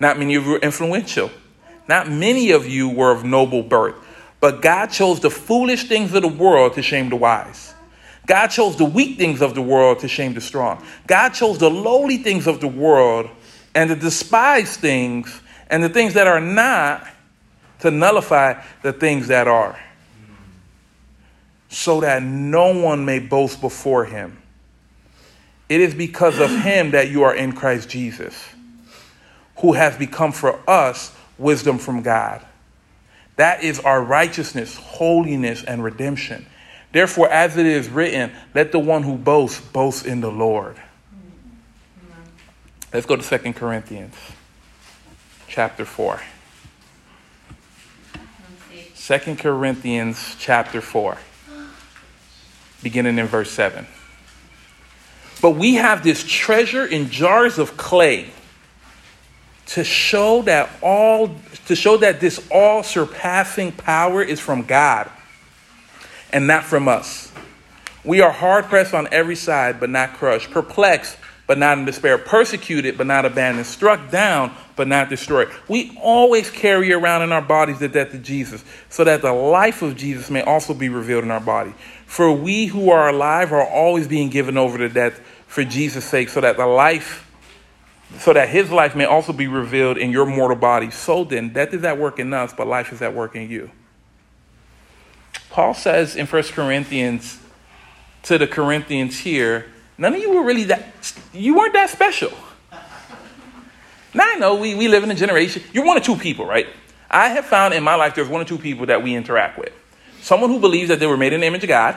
[0.00, 1.30] Not many of you were influential.
[1.88, 3.94] Not many of you were of noble birth,
[4.40, 7.74] but God chose the foolish things of the world to shame the wise.
[8.26, 10.82] God chose the weak things of the world to shame the strong.
[11.06, 13.28] God chose the lowly things of the world
[13.74, 17.06] and the despised things and the things that are not
[17.80, 19.78] to nullify the things that are,
[21.68, 24.40] so that no one may boast before him.
[25.68, 28.34] It is because of him that you are in Christ Jesus,
[29.56, 32.44] who has become for us wisdom from God.
[33.36, 36.46] That is our righteousness, holiness, and redemption.
[36.92, 40.76] Therefore, as it is written, let the one who boasts boast in the Lord.
[42.92, 44.14] Let's go to Second Corinthians
[45.48, 46.20] chapter 4.
[48.96, 51.18] 2 Corinthians chapter 4,
[52.82, 53.86] beginning in verse 7.
[55.42, 58.30] But we have this treasure in jars of clay
[59.66, 61.34] to show that all
[61.66, 65.10] to show that this all surpassing power is from God
[66.32, 67.32] and not from us.
[68.04, 72.18] We are hard pressed on every side, but not crushed, perplexed, but not in despair,
[72.18, 75.50] persecuted, but not abandoned, struck down, but not destroyed.
[75.68, 79.80] We always carry around in our bodies the death of Jesus, so that the life
[79.80, 81.72] of Jesus may also be revealed in our body.
[82.04, 86.28] For we who are alive are always being given over to death for Jesus' sake,
[86.28, 87.23] so that the life
[88.18, 90.90] so that his life may also be revealed in your mortal body.
[90.90, 93.70] So then, death is at work in us, but life is at work in you.
[95.50, 97.38] Paul says in 1 Corinthians
[98.24, 99.66] to the Corinthians here,
[99.98, 102.32] none of you were really that, you weren't that special.
[104.14, 106.66] Now I know we, we live in a generation, you're one of two people, right?
[107.10, 109.72] I have found in my life there's one or two people that we interact with.
[110.20, 111.96] Someone who believes that they were made in the image of God,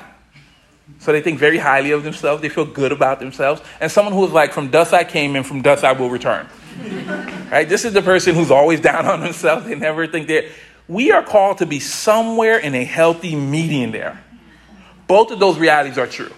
[1.00, 4.26] so they think very highly of themselves, they feel good about themselves, and someone who
[4.26, 6.47] is like, from dust I came and from dust I will return.
[7.52, 7.67] right?
[7.67, 9.65] This is the person who's always down on themselves.
[9.65, 10.50] They never think they're.
[10.88, 14.23] We are called to be somewhere in a healthy median there.
[15.08, 16.32] Both of those realities are true.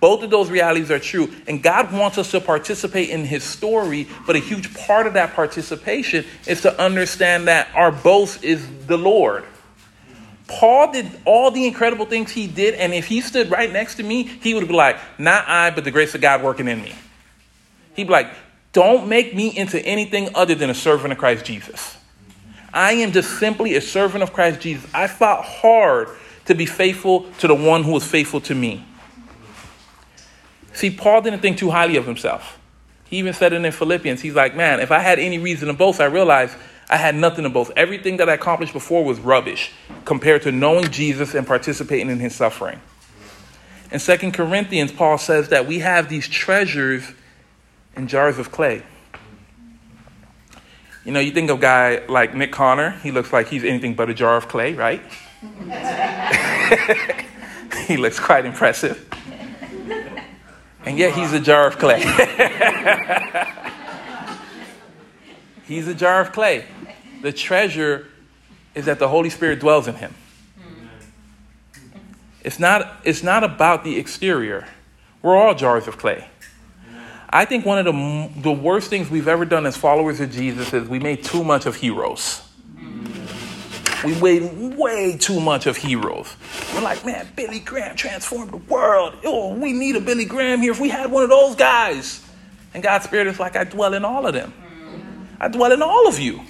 [0.00, 1.32] Both of those realities are true.
[1.48, 5.34] And God wants us to participate in His story, but a huge part of that
[5.34, 9.44] participation is to understand that our boast is the Lord.
[10.48, 14.02] Paul did all the incredible things he did, and if he stood right next to
[14.02, 16.94] me, he would be like, Not I, but the grace of God working in me.
[17.94, 18.30] He'd be like,
[18.72, 21.96] Don't make me into anything other than a servant of Christ Jesus.
[22.72, 24.88] I am just simply a servant of Christ Jesus.
[24.94, 26.08] I fought hard
[26.44, 28.84] to be faithful to the one who was faithful to me.
[30.72, 32.58] See, Paul didn't think too highly of himself.
[33.06, 34.20] He even said it in Philippians.
[34.20, 36.54] He's like, Man, if I had any reason to boast, I realized
[36.88, 37.72] I had nothing to boast.
[37.76, 39.72] Everything that I accomplished before was rubbish
[40.04, 42.80] compared to knowing Jesus and participating in his suffering.
[43.90, 47.12] In 2 Corinthians, Paul says that we have these treasures
[47.96, 48.82] in jars of clay.
[51.04, 53.94] You know, you think of a guy like Nick Connor, he looks like he's anything
[53.94, 55.00] but a jar of clay, right?
[57.86, 59.08] he looks quite impressive.
[60.84, 62.02] And yet he's a jar of clay.
[65.66, 66.64] he's a jar of clay.
[67.22, 68.08] The treasure
[68.74, 70.14] is that the Holy Spirit dwells in him.
[72.42, 74.68] It's not, it's not about the exterior.
[75.22, 76.28] We're all jars of clay.
[77.28, 80.72] I think one of the, the worst things we've ever done as followers of Jesus
[80.72, 82.42] is we made too much of heroes.
[84.04, 86.36] We made way too much of heroes.
[86.72, 89.16] We're like, man, Billy Graham transformed the world.
[89.24, 92.24] Oh, we need a Billy Graham here if we had one of those guys.
[92.74, 94.52] And God's Spirit is like, I dwell in all of them.
[95.40, 96.40] I dwell in all of you.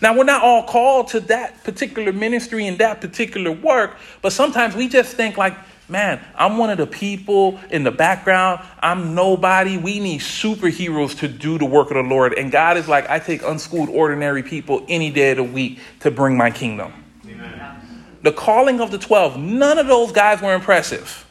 [0.00, 4.74] Now, we're not all called to that particular ministry and that particular work, but sometimes
[4.74, 5.56] we just think, like,
[5.88, 8.60] man, I'm one of the people in the background.
[8.80, 9.78] I'm nobody.
[9.78, 12.34] We need superheroes to do the work of the Lord.
[12.34, 16.10] And God is like, I take unschooled, ordinary people any day of the week to
[16.10, 16.92] bring my kingdom.
[17.26, 18.18] Amen.
[18.22, 21.23] The calling of the 12, none of those guys were impressive.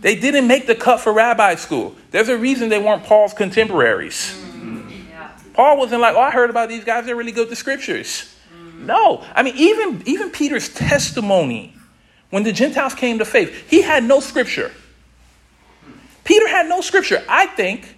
[0.00, 1.94] They didn't make the cut for rabbi school.
[2.10, 4.32] There's a reason they weren't Paul's contemporaries.
[4.32, 5.52] Mm-hmm.
[5.52, 7.04] Paul wasn't like, oh, I heard about these guys.
[7.04, 8.34] They're really good with the scriptures.
[8.54, 8.86] Mm-hmm.
[8.86, 9.24] No.
[9.34, 11.74] I mean, even, even Peter's testimony
[12.30, 14.72] when the Gentiles came to faith, he had no scripture.
[16.24, 17.22] Peter had no scripture.
[17.28, 17.96] I think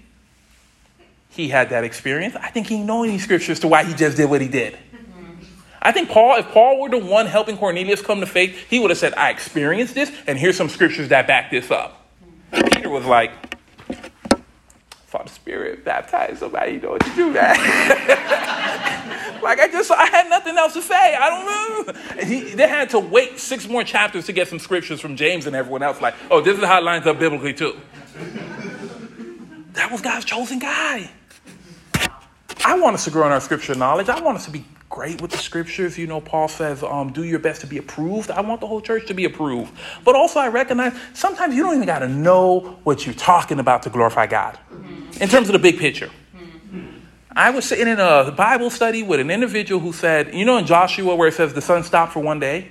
[1.30, 2.34] he had that experience.
[2.34, 4.78] I think he knew any scriptures to why he just did what he did.
[5.82, 8.90] I think Paul, if Paul were the one helping Cornelius come to faith, he would
[8.90, 12.06] have said, I experienced this, and here's some scriptures that back this up.
[12.52, 13.32] Peter was like,
[15.06, 17.56] Father Spirit, baptize somebody, you know what to do, man.
[19.42, 21.16] like I just, I had nothing else to say.
[21.16, 22.24] I don't know.
[22.24, 25.56] He, they had to wait six more chapters to get some scriptures from James and
[25.56, 26.00] everyone else.
[26.00, 27.78] Like, oh, this is how it lines up biblically too.
[29.72, 31.10] That was God's chosen guy.
[32.64, 34.08] I want us to grow in our scripture knowledge.
[34.08, 35.96] I want us to be great with the scriptures.
[35.96, 38.30] You know, Paul says, um, do your best to be approved.
[38.30, 39.72] I want the whole church to be approved.
[40.04, 43.82] But also, I recognize sometimes you don't even got to know what you're talking about
[43.84, 44.58] to glorify God
[45.18, 46.10] in terms of the big picture.
[47.34, 50.66] I was sitting in a Bible study with an individual who said, you know, in
[50.66, 52.68] Joshua where it says the sun stopped for one day?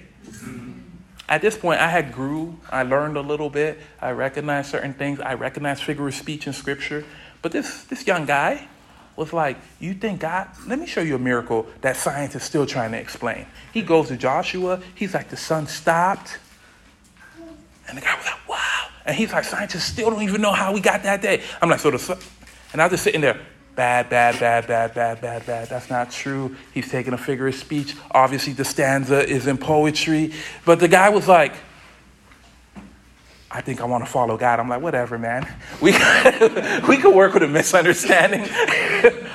[1.27, 2.59] At this point, I had grew.
[2.69, 3.79] I learned a little bit.
[3.99, 5.19] I recognized certain things.
[5.19, 7.03] I recognized figure of speech in scripture.
[7.41, 8.67] But this, this young guy,
[9.15, 12.65] was like, You think God, let me show you a miracle that science is still
[12.65, 13.45] trying to explain.
[13.73, 16.39] He goes to Joshua, he's like, The sun stopped.
[17.87, 18.87] And the guy was like, Wow.
[19.05, 21.41] And he's like, Scientists still don't even know how we got that day.
[21.61, 22.17] I'm like, So the sun,
[22.73, 23.39] and I was just sitting there,
[23.75, 25.69] bad, bad, bad, bad, bad, bad, bad.
[25.69, 26.55] That's not true.
[26.73, 27.95] He's taking a figure of speech.
[28.11, 30.33] Obviously, the stanza is in poetry.
[30.65, 31.53] But the guy was like,
[33.53, 34.59] I think I want to follow God.
[34.59, 35.47] I'm like, whatever, man.
[35.81, 35.91] We,
[36.87, 38.47] we could work with a misunderstanding.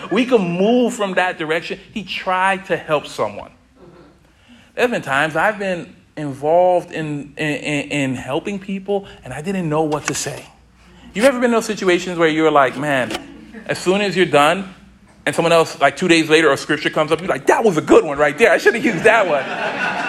[0.10, 1.78] we could move from that direction.
[1.92, 3.52] He tried to help someone.
[4.74, 9.82] There's been times I've been involved in, in, in helping people and I didn't know
[9.82, 10.46] what to say.
[11.12, 14.74] You've ever been in those situations where you're like, man, as soon as you're done,
[15.26, 17.76] and someone else, like two days later, a scripture comes up, you're like, that was
[17.76, 18.52] a good one right there.
[18.52, 20.05] I should have used that one.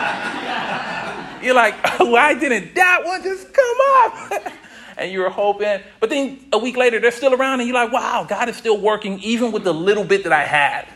[1.48, 4.54] You're like, oh, why didn't that one just come up?
[4.98, 7.92] and you were hoping, but then a week later, they're still around, and you're like,
[7.92, 10.88] wow, God is still working even with the little bit that I had.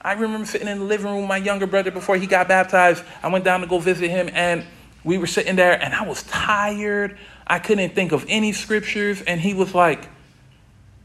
[0.00, 3.02] I remember sitting in the living room with my younger brother before he got baptized.
[3.24, 4.64] I went down to go visit him, and
[5.02, 7.18] we were sitting there, and I was tired.
[7.46, 9.22] I couldn't think of any scriptures.
[9.22, 10.08] And he was like,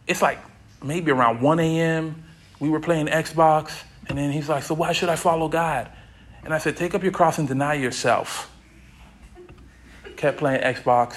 [0.08, 0.40] it's like
[0.84, 2.24] maybe around 1 a.m.
[2.60, 3.72] We were playing Xbox.
[4.08, 5.90] And then he's like, So why should I follow God?
[6.44, 8.52] And I said, Take up your cross and deny yourself.
[10.16, 11.16] Kept playing Xbox.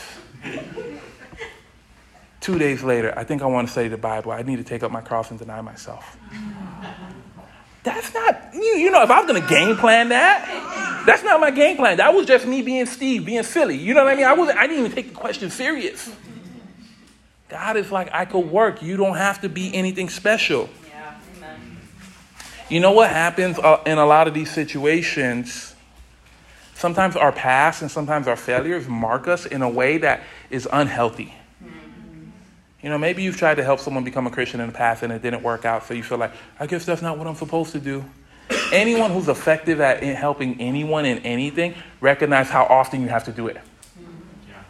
[2.40, 4.30] Two days later, I think I want to study the Bible.
[4.30, 6.18] I need to take up my cross and deny myself.
[7.82, 11.40] That's not, you, you know, if I was going to game plan that, that's not
[11.40, 11.98] my game plan.
[11.98, 13.76] That was just me being Steve, being silly.
[13.76, 14.26] You know what I mean?
[14.26, 16.10] I, wasn't, I didn't even take the question serious.
[17.48, 18.82] God is like, I could work.
[18.82, 20.68] You don't have to be anything special.
[22.68, 25.74] You know what happens uh, in a lot of these situations?
[26.74, 31.34] Sometimes our past and sometimes our failures mark us in a way that is unhealthy.
[32.82, 35.12] You know, maybe you've tried to help someone become a Christian in the past and
[35.12, 37.72] it didn't work out, so you feel like, I guess that's not what I'm supposed
[37.72, 38.04] to do.
[38.72, 43.46] Anyone who's effective at helping anyone in anything, recognize how often you have to do
[43.46, 43.56] it.
[44.46, 44.62] Yeah.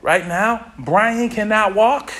[0.00, 2.10] Right now, Brian cannot walk.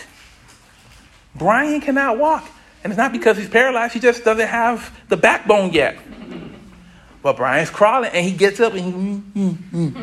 [1.35, 2.47] Brian cannot walk.
[2.83, 5.99] And it's not because he's paralyzed, he just doesn't have the backbone yet.
[7.23, 9.97] But Brian's crawling and he gets up and he, mm, mm, mm.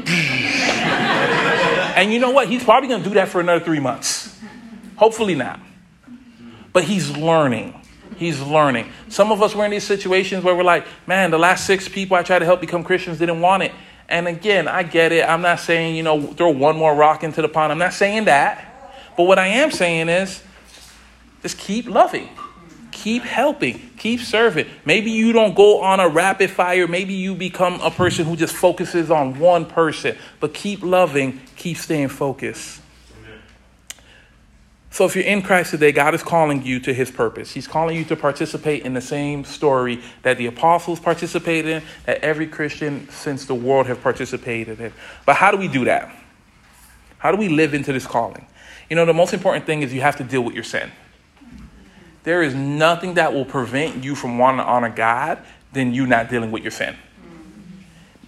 [1.97, 2.47] and you know what?
[2.47, 4.39] He's probably going to do that for another three months.
[4.95, 5.59] Hopefully not.
[6.71, 7.75] But he's learning.
[8.15, 8.91] He's learning.
[9.09, 12.15] Some of us were in these situations where we're like, man, the last six people
[12.15, 13.73] I tried to help become Christians didn't want it.
[14.07, 15.27] And again, I get it.
[15.27, 17.71] I'm not saying, you know, throw one more rock into the pond.
[17.71, 18.65] I'm not saying that.
[19.15, 20.41] But what I am saying is
[21.41, 22.29] just keep loving,
[22.99, 24.67] keep helping, keep serving.
[24.83, 26.87] Maybe you don't go on a rapid fire.
[26.87, 30.17] Maybe you become a person who just focuses on one person.
[30.39, 32.81] But keep loving, keep staying focused.
[34.91, 37.51] So, if you're in Christ today, God is calling you to his purpose.
[37.51, 42.23] He's calling you to participate in the same story that the apostles participated in, that
[42.23, 44.91] every Christian since the world have participated in.
[45.27, 46.13] But how do we do that?
[47.19, 48.47] How do we live into this calling?
[48.89, 50.91] You know, the most important thing is you have to deal with your sin.
[52.23, 55.39] There is nothing that will prevent you from wanting to honor God
[55.71, 56.95] than you not dealing with your sin.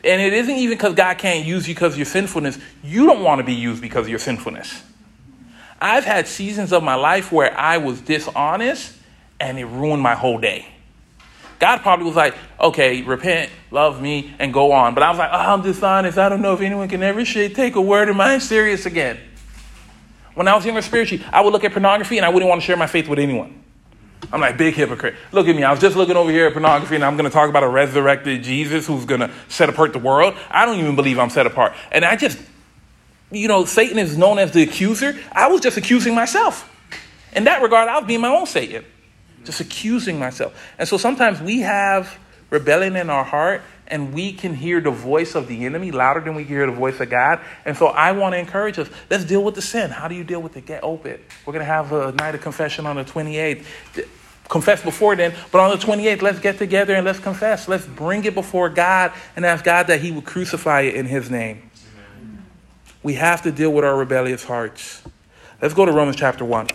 [0.04, 2.58] And it isn't even because God can't use you because of your sinfulness.
[2.84, 4.84] You don't want to be used because of your sinfulness.
[5.80, 8.96] I've had seasons of my life where I was dishonest
[9.40, 10.68] and it ruined my whole day.
[11.60, 14.96] God probably was like, okay, repent, love me, and go on.
[14.96, 16.18] But I was like, oh, I'm dishonest.
[16.18, 19.20] I don't know if anyone can ever take a word of mine serious again.
[20.34, 22.66] When I was younger spiritually, I would look at pornography and I wouldn't want to
[22.66, 23.62] share my faith with anyone.
[24.32, 25.16] I'm like, big hypocrite.
[25.32, 25.64] Look at me.
[25.64, 27.70] I was just looking over here at pornography and I'm going to talk about a
[27.70, 30.36] resurrected Jesus who's going to set apart the world.
[30.50, 31.74] I don't even believe I'm set apart.
[31.92, 32.38] And I just
[33.32, 35.18] you know, Satan is known as the accuser.
[35.32, 36.68] I was just accusing myself.
[37.34, 38.84] In that regard, I was being my own Satan,
[39.46, 40.54] just accusing myself.
[40.78, 45.36] And so sometimes we have rebellion in our heart and we can hear the voice
[45.36, 47.42] of the enemy louder than we can hear the voice of God.
[47.66, 49.92] And so I want to encourage us let's deal with the sin.
[49.92, 50.66] How do you deal with it?
[50.66, 51.20] Get open.
[51.46, 53.66] We're going to have a night of confession on the 28th.
[54.50, 57.70] Confess before then, but on the 28th, let's get together and let's confess.
[57.70, 61.30] Let's bring it before God and ask God that He would crucify it in His
[61.30, 61.70] name.
[63.04, 65.04] We have to deal with our rebellious hearts.
[65.62, 66.68] Let's go to Romans chapter 1.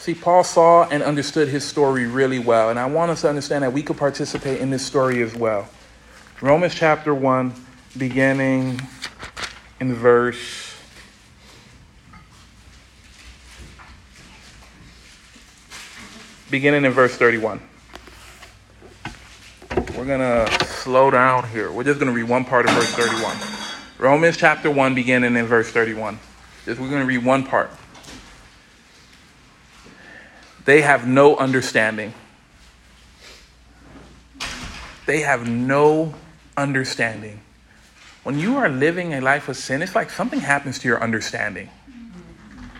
[0.00, 3.64] See, Paul saw and understood his story really well, and I want us to understand
[3.64, 5.68] that we could participate in this story as well.
[6.40, 7.52] Romans chapter 1,
[7.98, 8.80] beginning
[9.78, 10.74] in verse
[16.50, 17.60] beginning in verse 31.
[19.98, 21.70] We're going to slow down here.
[21.70, 23.36] We're just going to read one part of verse 31.
[23.98, 26.18] Romans chapter 1, beginning in verse 31.
[26.64, 27.70] Just, we're going to read one part.
[30.70, 32.14] They have no understanding.
[35.04, 36.14] They have no
[36.56, 37.40] understanding.
[38.22, 41.70] When you are living a life of sin, it's like something happens to your understanding.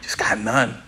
[0.02, 0.80] Just got none.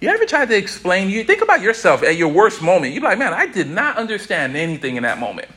[0.00, 1.10] You ever tried to explain?
[1.10, 2.94] You think about yourself at your worst moment.
[2.94, 5.48] You're like, man, I did not understand anything in that moment.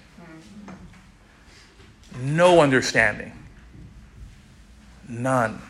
[2.19, 3.31] No understanding.
[5.07, 5.61] None.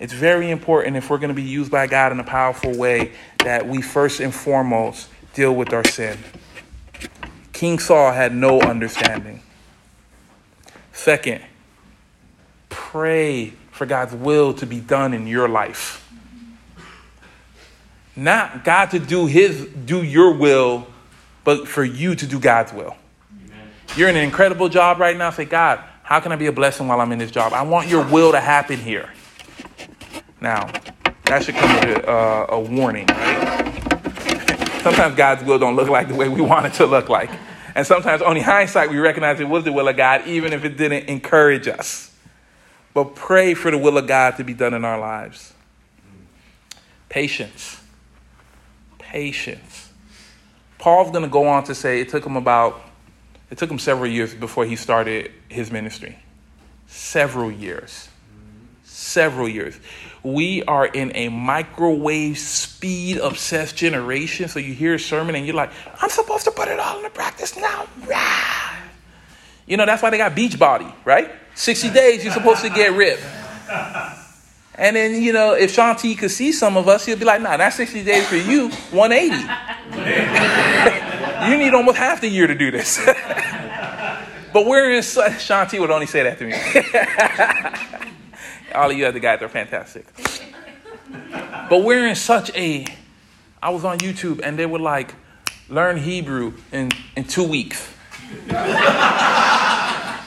[0.00, 3.12] It's very important if we're going to be used by God in a powerful way
[3.44, 6.18] that we first and foremost deal with our sin.
[7.52, 9.42] King Saul had no understanding.
[10.92, 11.42] Second,
[12.68, 16.04] pray for God's will to be done in your life.
[18.14, 20.86] Not God to do his do your will,
[21.44, 22.96] but for you to do God's will.
[23.46, 23.68] Amen.
[23.96, 25.30] You're in an incredible job right now.
[25.30, 27.52] Say, God, how can I be a blessing while I'm in this job?
[27.52, 29.08] I want your will to happen here.
[30.40, 30.70] Now,
[31.24, 34.80] that should come with a, uh, a warning, right?
[34.82, 37.30] sometimes God's will don't look like the way we want it to look like.
[37.74, 40.76] And sometimes only hindsight we recognize it was the will of God, even if it
[40.76, 42.14] didn't encourage us.
[42.94, 45.52] But pray for the will of God to be done in our lives.
[47.08, 47.78] Patience
[49.08, 49.90] patience.
[50.78, 52.80] Paul's going to go on to say it took him about,
[53.50, 56.18] it took him several years before he started his ministry.
[56.86, 58.08] Several years.
[58.84, 59.78] Several years.
[60.34, 64.48] We are in a microwave speed obsessed generation.
[64.48, 65.70] So you hear a sermon and you're like,
[66.02, 67.86] I'm supposed to put it all into practice now.
[69.66, 71.30] You know, that's why they got Beachbody, right?
[71.54, 73.22] 60 days, you're supposed to get ripped.
[74.74, 77.40] And then, you know, if Shaun T could see some of us, he'd be like,
[77.40, 79.34] nah, that's 60 days for you, 180.
[81.50, 83.02] you need almost half the year to do this.
[84.52, 86.44] but we're in Shaun T would only say that to
[88.04, 88.12] me.
[88.74, 90.06] All of you other guys are fantastic.
[91.68, 92.86] But we're in such a,
[93.62, 95.14] I was on YouTube and they were like,
[95.68, 97.92] learn Hebrew in, in two weeks.
[98.48, 100.22] that,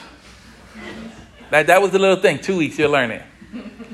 [1.50, 3.22] that was the little thing, two weeks, you'll learn it.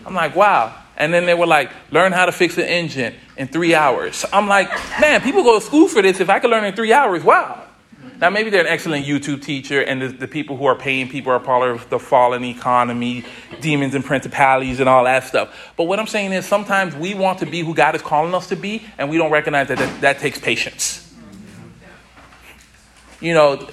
[0.07, 0.75] I'm like, wow.
[0.97, 4.25] And then they were like, learn how to fix an engine in three hours.
[4.33, 4.69] I'm like,
[5.01, 6.21] man, people go to school for this.
[6.21, 7.68] If I could learn in three hours, wow.
[8.21, 11.31] Now, maybe they're an excellent YouTube teacher, and the, the, people who are paying people
[11.31, 13.25] are part of the fallen economy,
[13.61, 15.73] demons and principalities, and all that stuff.
[15.77, 18.49] But what I'm saying is sometimes we want to be who God is calling us
[18.49, 21.05] to be, and we don't recognize that that, that takes patience.
[23.21, 23.69] You know,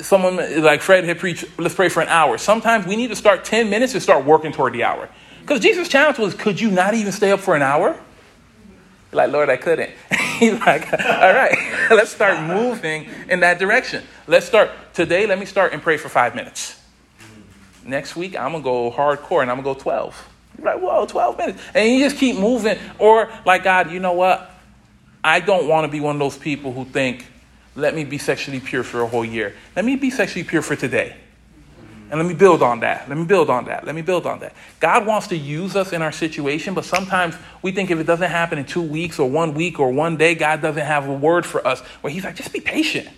[0.00, 2.36] someone like Fred had preached, let's pray for an hour.
[2.36, 5.08] Sometimes we need to start 10 minutes and start working toward the hour.
[5.40, 7.96] Because Jesus' challenge was, could you not even stay up for an hour?
[9.14, 9.92] Like, Lord, I couldn't.
[10.38, 11.56] He's like, all right,
[11.90, 14.02] let's start moving in that direction.
[14.26, 15.26] Let's start today.
[15.26, 16.80] Let me start and pray for five minutes.
[17.84, 20.28] Next week, I'm gonna go hardcore and I'm gonna go 12.
[20.58, 21.62] You're like, whoa, 12 minutes.
[21.74, 22.78] And you just keep moving.
[22.98, 24.50] Or, like, God, you know what?
[25.22, 27.26] I don't wanna be one of those people who think,
[27.76, 29.54] let me be sexually pure for a whole year.
[29.76, 31.16] Let me be sexually pure for today.
[32.10, 33.08] And let me build on that.
[33.08, 33.84] Let me build on that.
[33.84, 34.54] Let me build on that.
[34.78, 38.30] God wants to use us in our situation, but sometimes we think if it doesn't
[38.30, 41.46] happen in two weeks or one week or one day, God doesn't have a word
[41.46, 41.80] for us.
[42.02, 43.08] Where He's like, just be patient.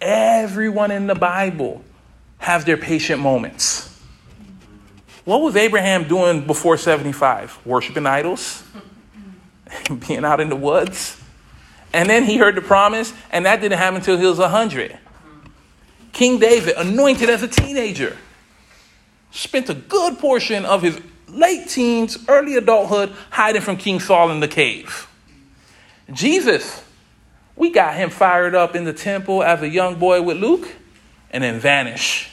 [0.00, 1.84] Everyone in the Bible
[2.38, 3.88] has their patient moments.
[5.24, 7.60] What was Abraham doing before 75?
[7.64, 8.64] Worshiping idols?
[10.08, 11.20] Being out in the woods?
[11.92, 14.98] And then he heard the promise, and that didn't happen until he was 100.
[16.12, 18.16] King David, anointed as a teenager,
[19.30, 24.40] spent a good portion of his late teens, early adulthood hiding from King Saul in
[24.40, 25.08] the cave.
[26.12, 26.84] Jesus,
[27.56, 30.68] we got him fired up in the temple as a young boy with Luke
[31.30, 32.28] and then vanish.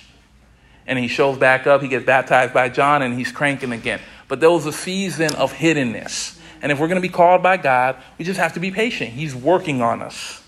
[0.86, 4.02] And he shows back up, he gets baptized by John, and he's cranking again.
[4.28, 6.38] But there was a season of hiddenness.
[6.62, 9.12] And if we're going to be called by God, we just have to be patient.
[9.12, 10.44] He's working on us.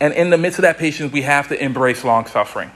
[0.00, 2.70] And in the midst of that patience, we have to embrace long suffering.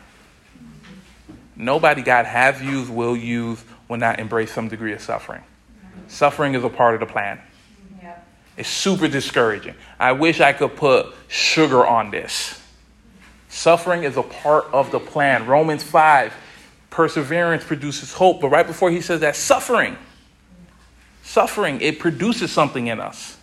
[1.55, 5.43] Nobody God has used, will use, will not embrace some degree of suffering.
[6.09, 7.41] Suffering is a part of the plan.
[8.57, 9.75] It's super discouraging.
[9.99, 12.61] I wish I could put sugar on this.
[13.49, 15.47] Suffering is a part of the plan.
[15.47, 16.35] Romans 5,
[16.91, 18.41] perseverance produces hope.
[18.41, 19.97] But right before he says that, suffering
[21.23, 23.39] Suffering, it produces something in us.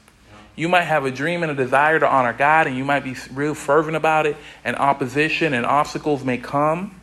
[0.60, 3.16] You might have a dream and a desire to honor God, and you might be
[3.32, 4.36] real fervent about it,
[4.66, 7.00] and opposition and obstacles may come,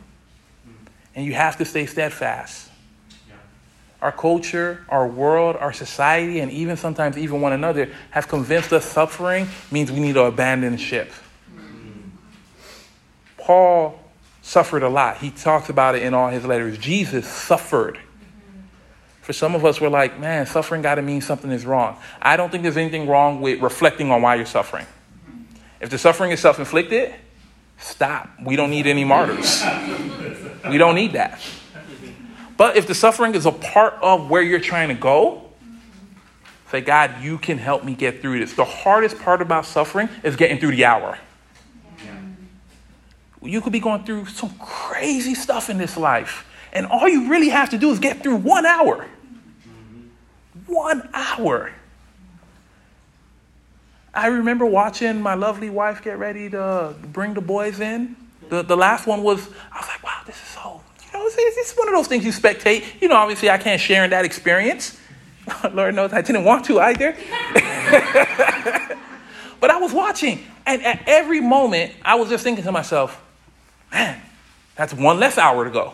[1.15, 2.69] and you have to stay steadfast.
[3.99, 8.85] Our culture, our world, our society, and even sometimes even one another have convinced us
[8.85, 11.11] suffering means we need to abandon ship.
[11.51, 12.11] Mm.
[13.39, 13.99] Paul
[14.43, 15.17] suffered a lot.
[15.17, 16.77] He talks about it in all his letters.
[16.77, 17.97] Jesus suffered.
[19.27, 21.97] For some of us, we're like, man, suffering got to mean something is wrong.
[22.21, 24.85] I don't think there's anything wrong with reflecting on why you're suffering.
[25.81, 27.13] If the suffering is self inflicted,
[27.77, 28.29] stop.
[28.41, 29.65] We don't need any martyrs.
[30.69, 31.41] We don't need that.
[32.55, 35.43] But if the suffering is a part of where you're trying to go,
[36.71, 38.53] Say, God, you can help me get through this.
[38.53, 41.17] The hardest part about suffering is getting through the hour.
[43.41, 47.49] You could be going through some crazy stuff in this life, and all you really
[47.49, 49.05] have to do is get through one hour.
[50.67, 51.71] One hour.
[54.13, 58.15] I remember watching my lovely wife get ready to bring the boys in.
[58.49, 61.35] The, the last one was, I was like, wow, this is so, you know, it's,
[61.37, 62.83] it's one of those things you spectate.
[63.01, 64.97] You know, obviously I can't share in that experience.
[65.71, 67.11] Lord knows I didn't want to either.
[69.59, 73.23] but I was watching, and at every moment, I was just thinking to myself,
[73.91, 74.21] man,
[74.75, 75.93] that's one less hour to go.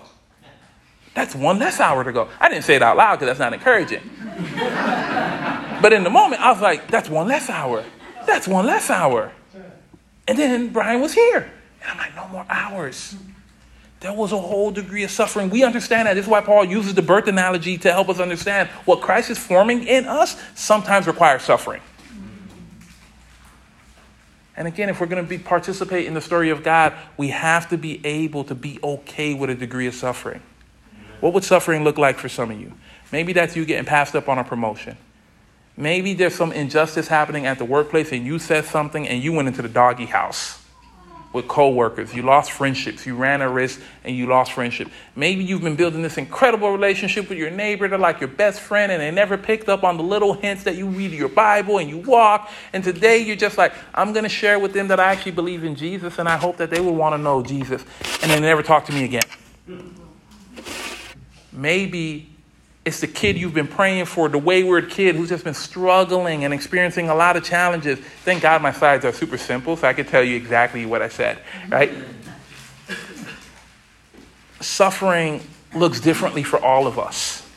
[1.13, 2.29] That's one less hour to go.
[2.39, 4.01] I didn't say it out loud because that's not encouraging.
[5.81, 7.83] but in the moment, I was like, that's one less hour.
[8.25, 9.31] That's one less hour.
[10.27, 11.51] And then Brian was here.
[11.81, 13.15] And I'm like, no more hours.
[13.99, 15.49] There was a whole degree of suffering.
[15.49, 16.15] We understand that.
[16.15, 19.37] This is why Paul uses the birth analogy to help us understand what Christ is
[19.37, 21.81] forming in us sometimes requires suffering.
[24.55, 27.69] And again, if we're going to be participate in the story of God, we have
[27.69, 30.41] to be able to be okay with a degree of suffering.
[31.23, 32.73] What would suffering look like for some of you?
[33.09, 34.97] Maybe that's you getting passed up on a promotion.
[35.77, 39.47] Maybe there's some injustice happening at the workplace and you said something and you went
[39.47, 40.61] into the doggy house
[41.31, 42.13] with coworkers.
[42.13, 43.05] You lost friendships.
[43.05, 44.89] You ran a risk and you lost friendship.
[45.15, 47.87] Maybe you've been building this incredible relationship with your neighbor.
[47.87, 50.75] They're like your best friend and they never picked up on the little hints that
[50.75, 52.51] you read your Bible and you walk.
[52.73, 55.63] And today you're just like, I'm going to share with them that I actually believe
[55.63, 57.81] in Jesus and I hope that they will want to know Jesus.
[58.21, 60.02] And they never talk to me again.
[61.53, 62.29] Maybe
[62.85, 66.53] it's the kid you've been praying for, the wayward kid who's just been struggling and
[66.53, 67.99] experiencing a lot of challenges.
[67.99, 71.07] Thank God my slides are super simple, so I can tell you exactly what I
[71.07, 71.39] said,
[71.69, 71.91] right?
[74.59, 75.41] Suffering
[75.73, 77.47] looks differently for all of us.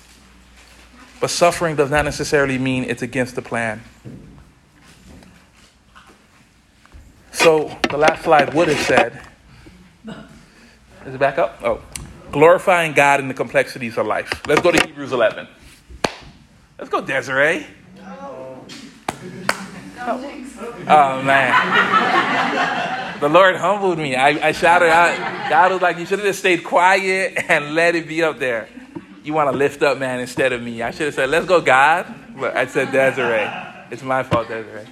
[1.21, 3.83] But suffering does not necessarily mean it's against the plan.
[7.33, 9.23] So the last slide would have said,
[11.07, 11.61] is it back up?
[11.65, 11.81] Oh
[12.37, 14.31] glorifying God in the complexities of life.
[14.47, 15.49] Let's go to Hebrews 11.
[16.79, 17.67] Let's go, Desiree.
[20.87, 23.21] Oh, man.
[23.21, 24.17] The Lord humbled me.
[24.17, 25.49] I, I shouted out.
[25.49, 28.69] God was like, You should have just stayed quiet and let it be up there.
[29.25, 30.83] You want to lift up, man, instead of me.
[30.83, 32.05] I should have said, Let's go, God.
[32.39, 33.51] But I said, Desiree.
[33.91, 34.87] It's my fault, Desiree.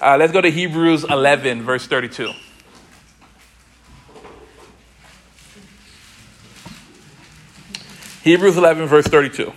[0.00, 2.32] Uh, let's go to Hebrews 11, verse 32.
[8.22, 9.52] Hebrews 11, verse 32.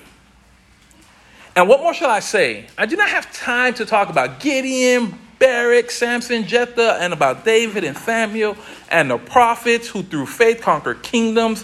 [1.56, 2.66] And what more shall I say?
[2.78, 7.84] I do not have time to talk about Gideon, Barak, Samson, Jephthah, and about David
[7.84, 8.58] and Samuel
[8.90, 11.64] and the prophets who through faith conquered kingdoms,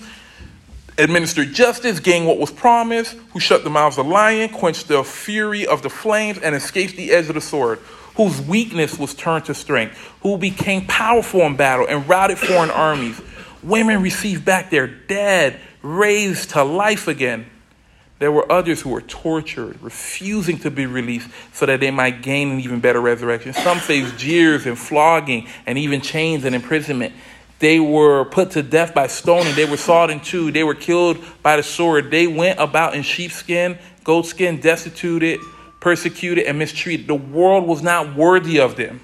[0.99, 5.03] administered justice, gained what was promised, who shut the mouths of the lion, quenched the
[5.03, 7.79] fury of the flames, and escaped the edge of the sword,
[8.15, 13.19] whose weakness was turned to strength, who became powerful in battle and routed foreign armies.
[13.63, 17.45] Women received back their dead raised to life again.
[18.19, 22.51] There were others who were tortured, refusing to be released so that they might gain
[22.51, 23.53] an even better resurrection.
[23.53, 27.13] Some faced jeers and flogging and even chains and imprisonment.
[27.57, 29.55] They were put to death by stoning.
[29.55, 30.51] They were sawed in two.
[30.51, 32.11] They were killed by the sword.
[32.11, 35.39] They went about in sheepskin, goatskin, destituted,
[35.79, 37.07] persecuted, and mistreated.
[37.07, 39.01] The world was not worthy of them.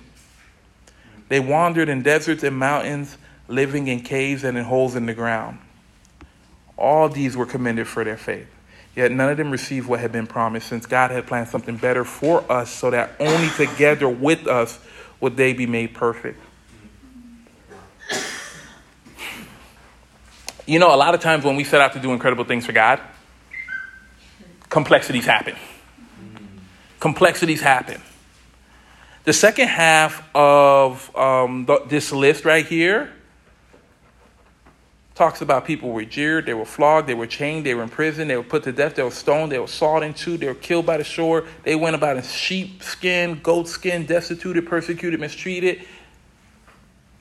[1.29, 3.17] They wandered in deserts and mountains,
[3.47, 5.59] living in caves and in holes in the ground.
[6.77, 8.47] All these were commended for their faith.
[8.95, 12.03] Yet none of them received what had been promised, since God had planned something better
[12.03, 14.79] for us, so that only together with us
[15.19, 16.39] would they be made perfect.
[20.65, 22.73] You know, a lot of times when we set out to do incredible things for
[22.73, 22.99] God,
[24.69, 25.55] complexities happen.
[26.99, 28.01] Complexities happen.
[29.23, 33.13] The second half of um, this list right here
[35.17, 38.27] talks about people were jeered, they were flogged, they were chained, they were in prison,
[38.27, 40.53] they were put to death, they were stoned, they were sawed in two, they were
[40.53, 45.81] killed by the shore, they went about in sheepskin, goatskin, destituted, persecuted, mistreated.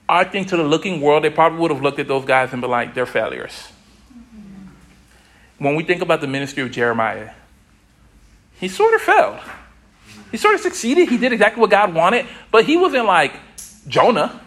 [0.06, 2.60] I think to the looking world, they probably would have looked at those guys and
[2.60, 3.72] been like, they're failures.
[5.58, 7.30] When we think about the ministry of Jeremiah,
[8.60, 9.40] he sort of failed.
[10.30, 11.08] He sort of succeeded.
[11.08, 13.32] He did exactly what God wanted, but he wasn't like
[13.88, 14.38] Jonah.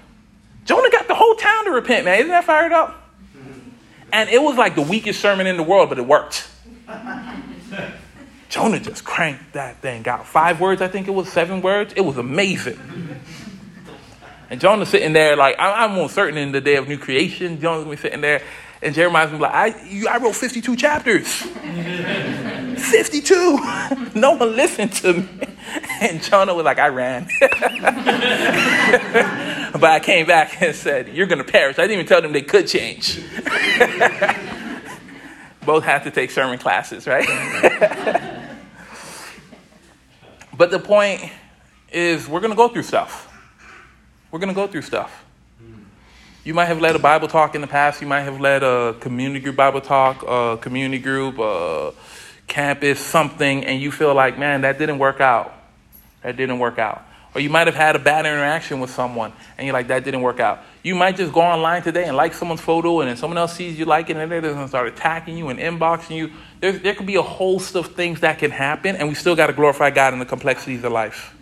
[0.65, 2.19] Jonah got the whole town to repent, man.
[2.19, 2.98] Isn't that fired up?
[4.11, 6.49] And it was like the weakest sermon in the world, but it worked.
[8.49, 10.25] Jonah just cranked that thing out.
[10.25, 11.93] Five words, I think it was, seven words.
[11.95, 12.79] It was amazing.
[14.49, 17.83] And Jonah sitting there, like, I'm almost certain in the day of new creation, Jonah's
[17.83, 18.41] gonna be sitting there,
[18.81, 21.27] and Jeremiah's gonna be like, I, you, I wrote 52 chapters.
[21.27, 23.59] 52.
[24.19, 25.27] no one listened to me.
[26.01, 27.27] And Jonah was like, I ran.
[29.73, 31.77] but I came back and said, You're to perish.
[31.77, 33.17] I didn't even tell them they could change.
[35.65, 37.27] Both had to take sermon classes, right?
[40.57, 41.29] but the point
[41.91, 43.25] is, we're to go through stuff.
[44.31, 45.25] We're to go through stuff.
[46.45, 48.01] You might have led a Bible talk in the past.
[48.01, 51.93] You might have led a community group Bible talk, a community group, a
[52.47, 55.53] campus, something, and you feel like, man, that didn't work out.
[56.23, 57.03] That didn't work out.
[57.35, 60.21] Or you might have had a bad interaction with someone and you're like, that didn't
[60.21, 60.63] work out.
[60.81, 63.77] You might just go online today and like someone's photo and then someone else sees
[63.77, 66.31] you liking it and they're going to start attacking you and inboxing you.
[66.59, 69.47] There, there could be a host of things that can happen and we still got
[69.47, 71.35] to glorify God in the complexities of life.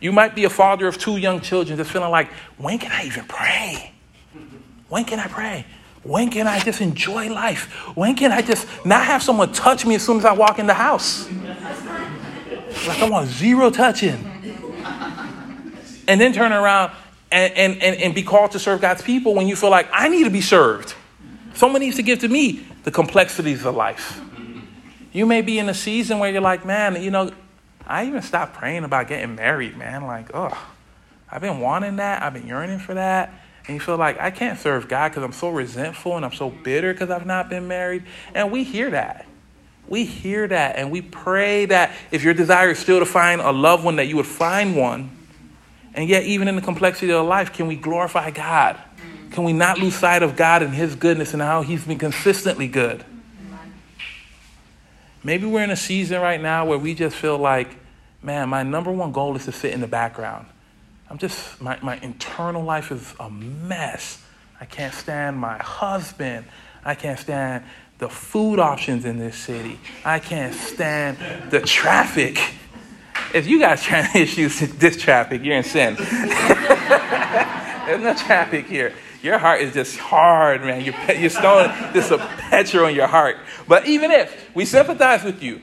[0.00, 3.04] You might be a father of two young children just feeling like, when can I
[3.04, 3.92] even pray?
[4.88, 5.66] When can I pray?
[6.02, 7.64] When can I just enjoy life?
[7.96, 10.66] When can I just not have someone touch me as soon as I walk in
[10.66, 11.28] the house?
[12.86, 14.32] Like I want zero touching.
[16.06, 16.92] And then turn around
[17.32, 20.08] and, and, and, and be called to serve God's people when you feel like I
[20.08, 20.94] need to be served.
[21.54, 24.20] Someone needs to give to me the complexities of life.
[25.12, 27.32] You may be in a season where you're like, man, you know,
[27.86, 30.06] I even stopped praying about getting married, man.
[30.06, 30.56] Like, oh,
[31.30, 32.22] I've been wanting that.
[32.22, 33.32] I've been yearning for that.
[33.66, 36.50] And you feel like I can't serve God because I'm so resentful and I'm so
[36.50, 38.04] bitter because I've not been married.
[38.34, 39.26] And we hear that.
[39.88, 43.52] We hear that and we pray that if your desire is still to find a
[43.52, 45.10] loved one, that you would find one.
[45.94, 48.78] And yet, even in the complexity of life, can we glorify God?
[49.30, 52.68] Can we not lose sight of God and His goodness and how He's been consistently
[52.68, 53.04] good?
[55.24, 57.76] Maybe we're in a season right now where we just feel like,
[58.22, 60.46] man, my number one goal is to sit in the background.
[61.08, 64.22] I'm just, my, my internal life is a mess.
[64.60, 66.46] I can't stand my husband.
[66.84, 67.64] I can't stand
[67.98, 69.78] the food options in this city.
[70.04, 72.38] I can't stand the traffic.
[73.32, 75.94] If you got traffic issues with this traffic, you're in sin.
[77.86, 78.92] There's no traffic here.
[79.22, 80.84] Your heart is just hard, man.
[80.84, 83.36] You're, you're stone, there's a petrol in your heart.
[83.66, 85.62] But even if we sympathize with you,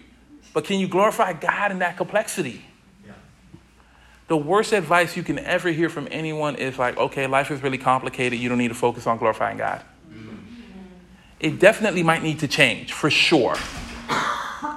[0.54, 2.66] but can you glorify God in that complexity?
[4.28, 7.78] The worst advice you can ever hear from anyone is like, okay, life is really
[7.78, 8.40] complicated.
[8.40, 9.84] You don't need to focus on glorifying God.
[10.10, 10.36] Mm-hmm.
[11.40, 13.56] It definitely might need to change, for sure.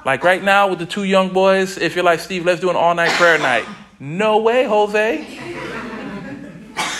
[0.04, 2.76] Like right now with the two young boys, if you're like, Steve, let's do an
[2.76, 3.64] all night prayer night.
[3.98, 5.26] No way, Jose.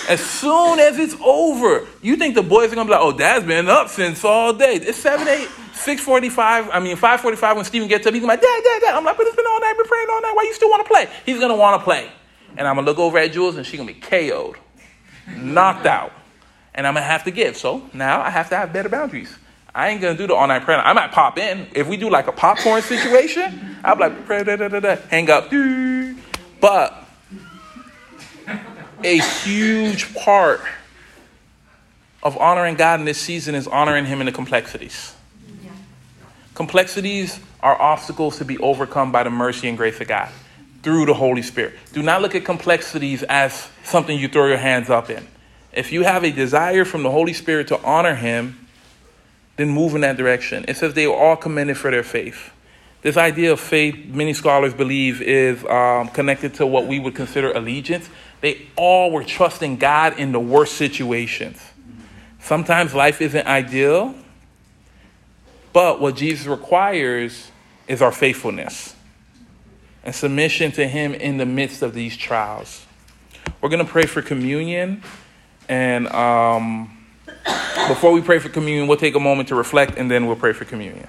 [0.09, 3.44] As soon as it's over, you think the boys are gonna be like, oh, dad's
[3.44, 4.74] been up since all day.
[4.74, 8.82] It's 7, 8, 645, I mean 545 when Steven gets up, he's like, Dad, Dad,
[8.82, 8.94] Dad.
[8.94, 10.32] I'm like, but it's been all night, been praying all night.
[10.34, 11.09] Why you still wanna play?
[11.24, 12.11] He's gonna wanna play.
[12.57, 14.57] And I'm gonna look over at Jules and she's gonna be KO'd,
[15.37, 16.13] knocked out.
[16.75, 17.57] And I'm gonna have to give.
[17.57, 19.37] So now I have to have better boundaries.
[19.75, 20.79] I ain't gonna do the all night prayer.
[20.79, 21.67] I might pop in.
[21.75, 24.97] If we do like a popcorn situation, I'll be like, pray, da, da, da, da,
[25.11, 25.51] hang up.
[26.61, 27.05] But
[29.05, 30.61] a huge part
[32.23, 35.15] of honoring God in this season is honoring Him in the complexities.
[36.55, 40.31] Complexities are obstacles to be overcome by the mercy and grace of God
[40.87, 41.74] through the Holy Spirit.
[41.93, 45.26] Do not look at complexities as something you throw your hands up in.
[45.72, 48.68] If you have a desire from the Holy Spirit to honor Him,
[49.57, 50.64] then move in that direction.
[50.68, 52.53] It says they were all commended for their faith.
[53.03, 57.51] This idea of faith, many scholars believe, is um, connected to what we would consider
[57.51, 58.09] allegiance.
[58.41, 61.61] They all were trusting God in the worst situations.
[62.39, 64.14] Sometimes life isn't ideal,
[65.72, 67.51] but what Jesus requires
[67.89, 68.95] is our faithfulness
[70.07, 72.87] and submission to Him in the midst of these trials.
[73.61, 75.03] We're going to pray for communion.
[75.69, 76.97] And um,
[77.89, 80.53] before we pray for communion, we'll take a moment to reflect and then we'll pray
[80.53, 81.09] for communion.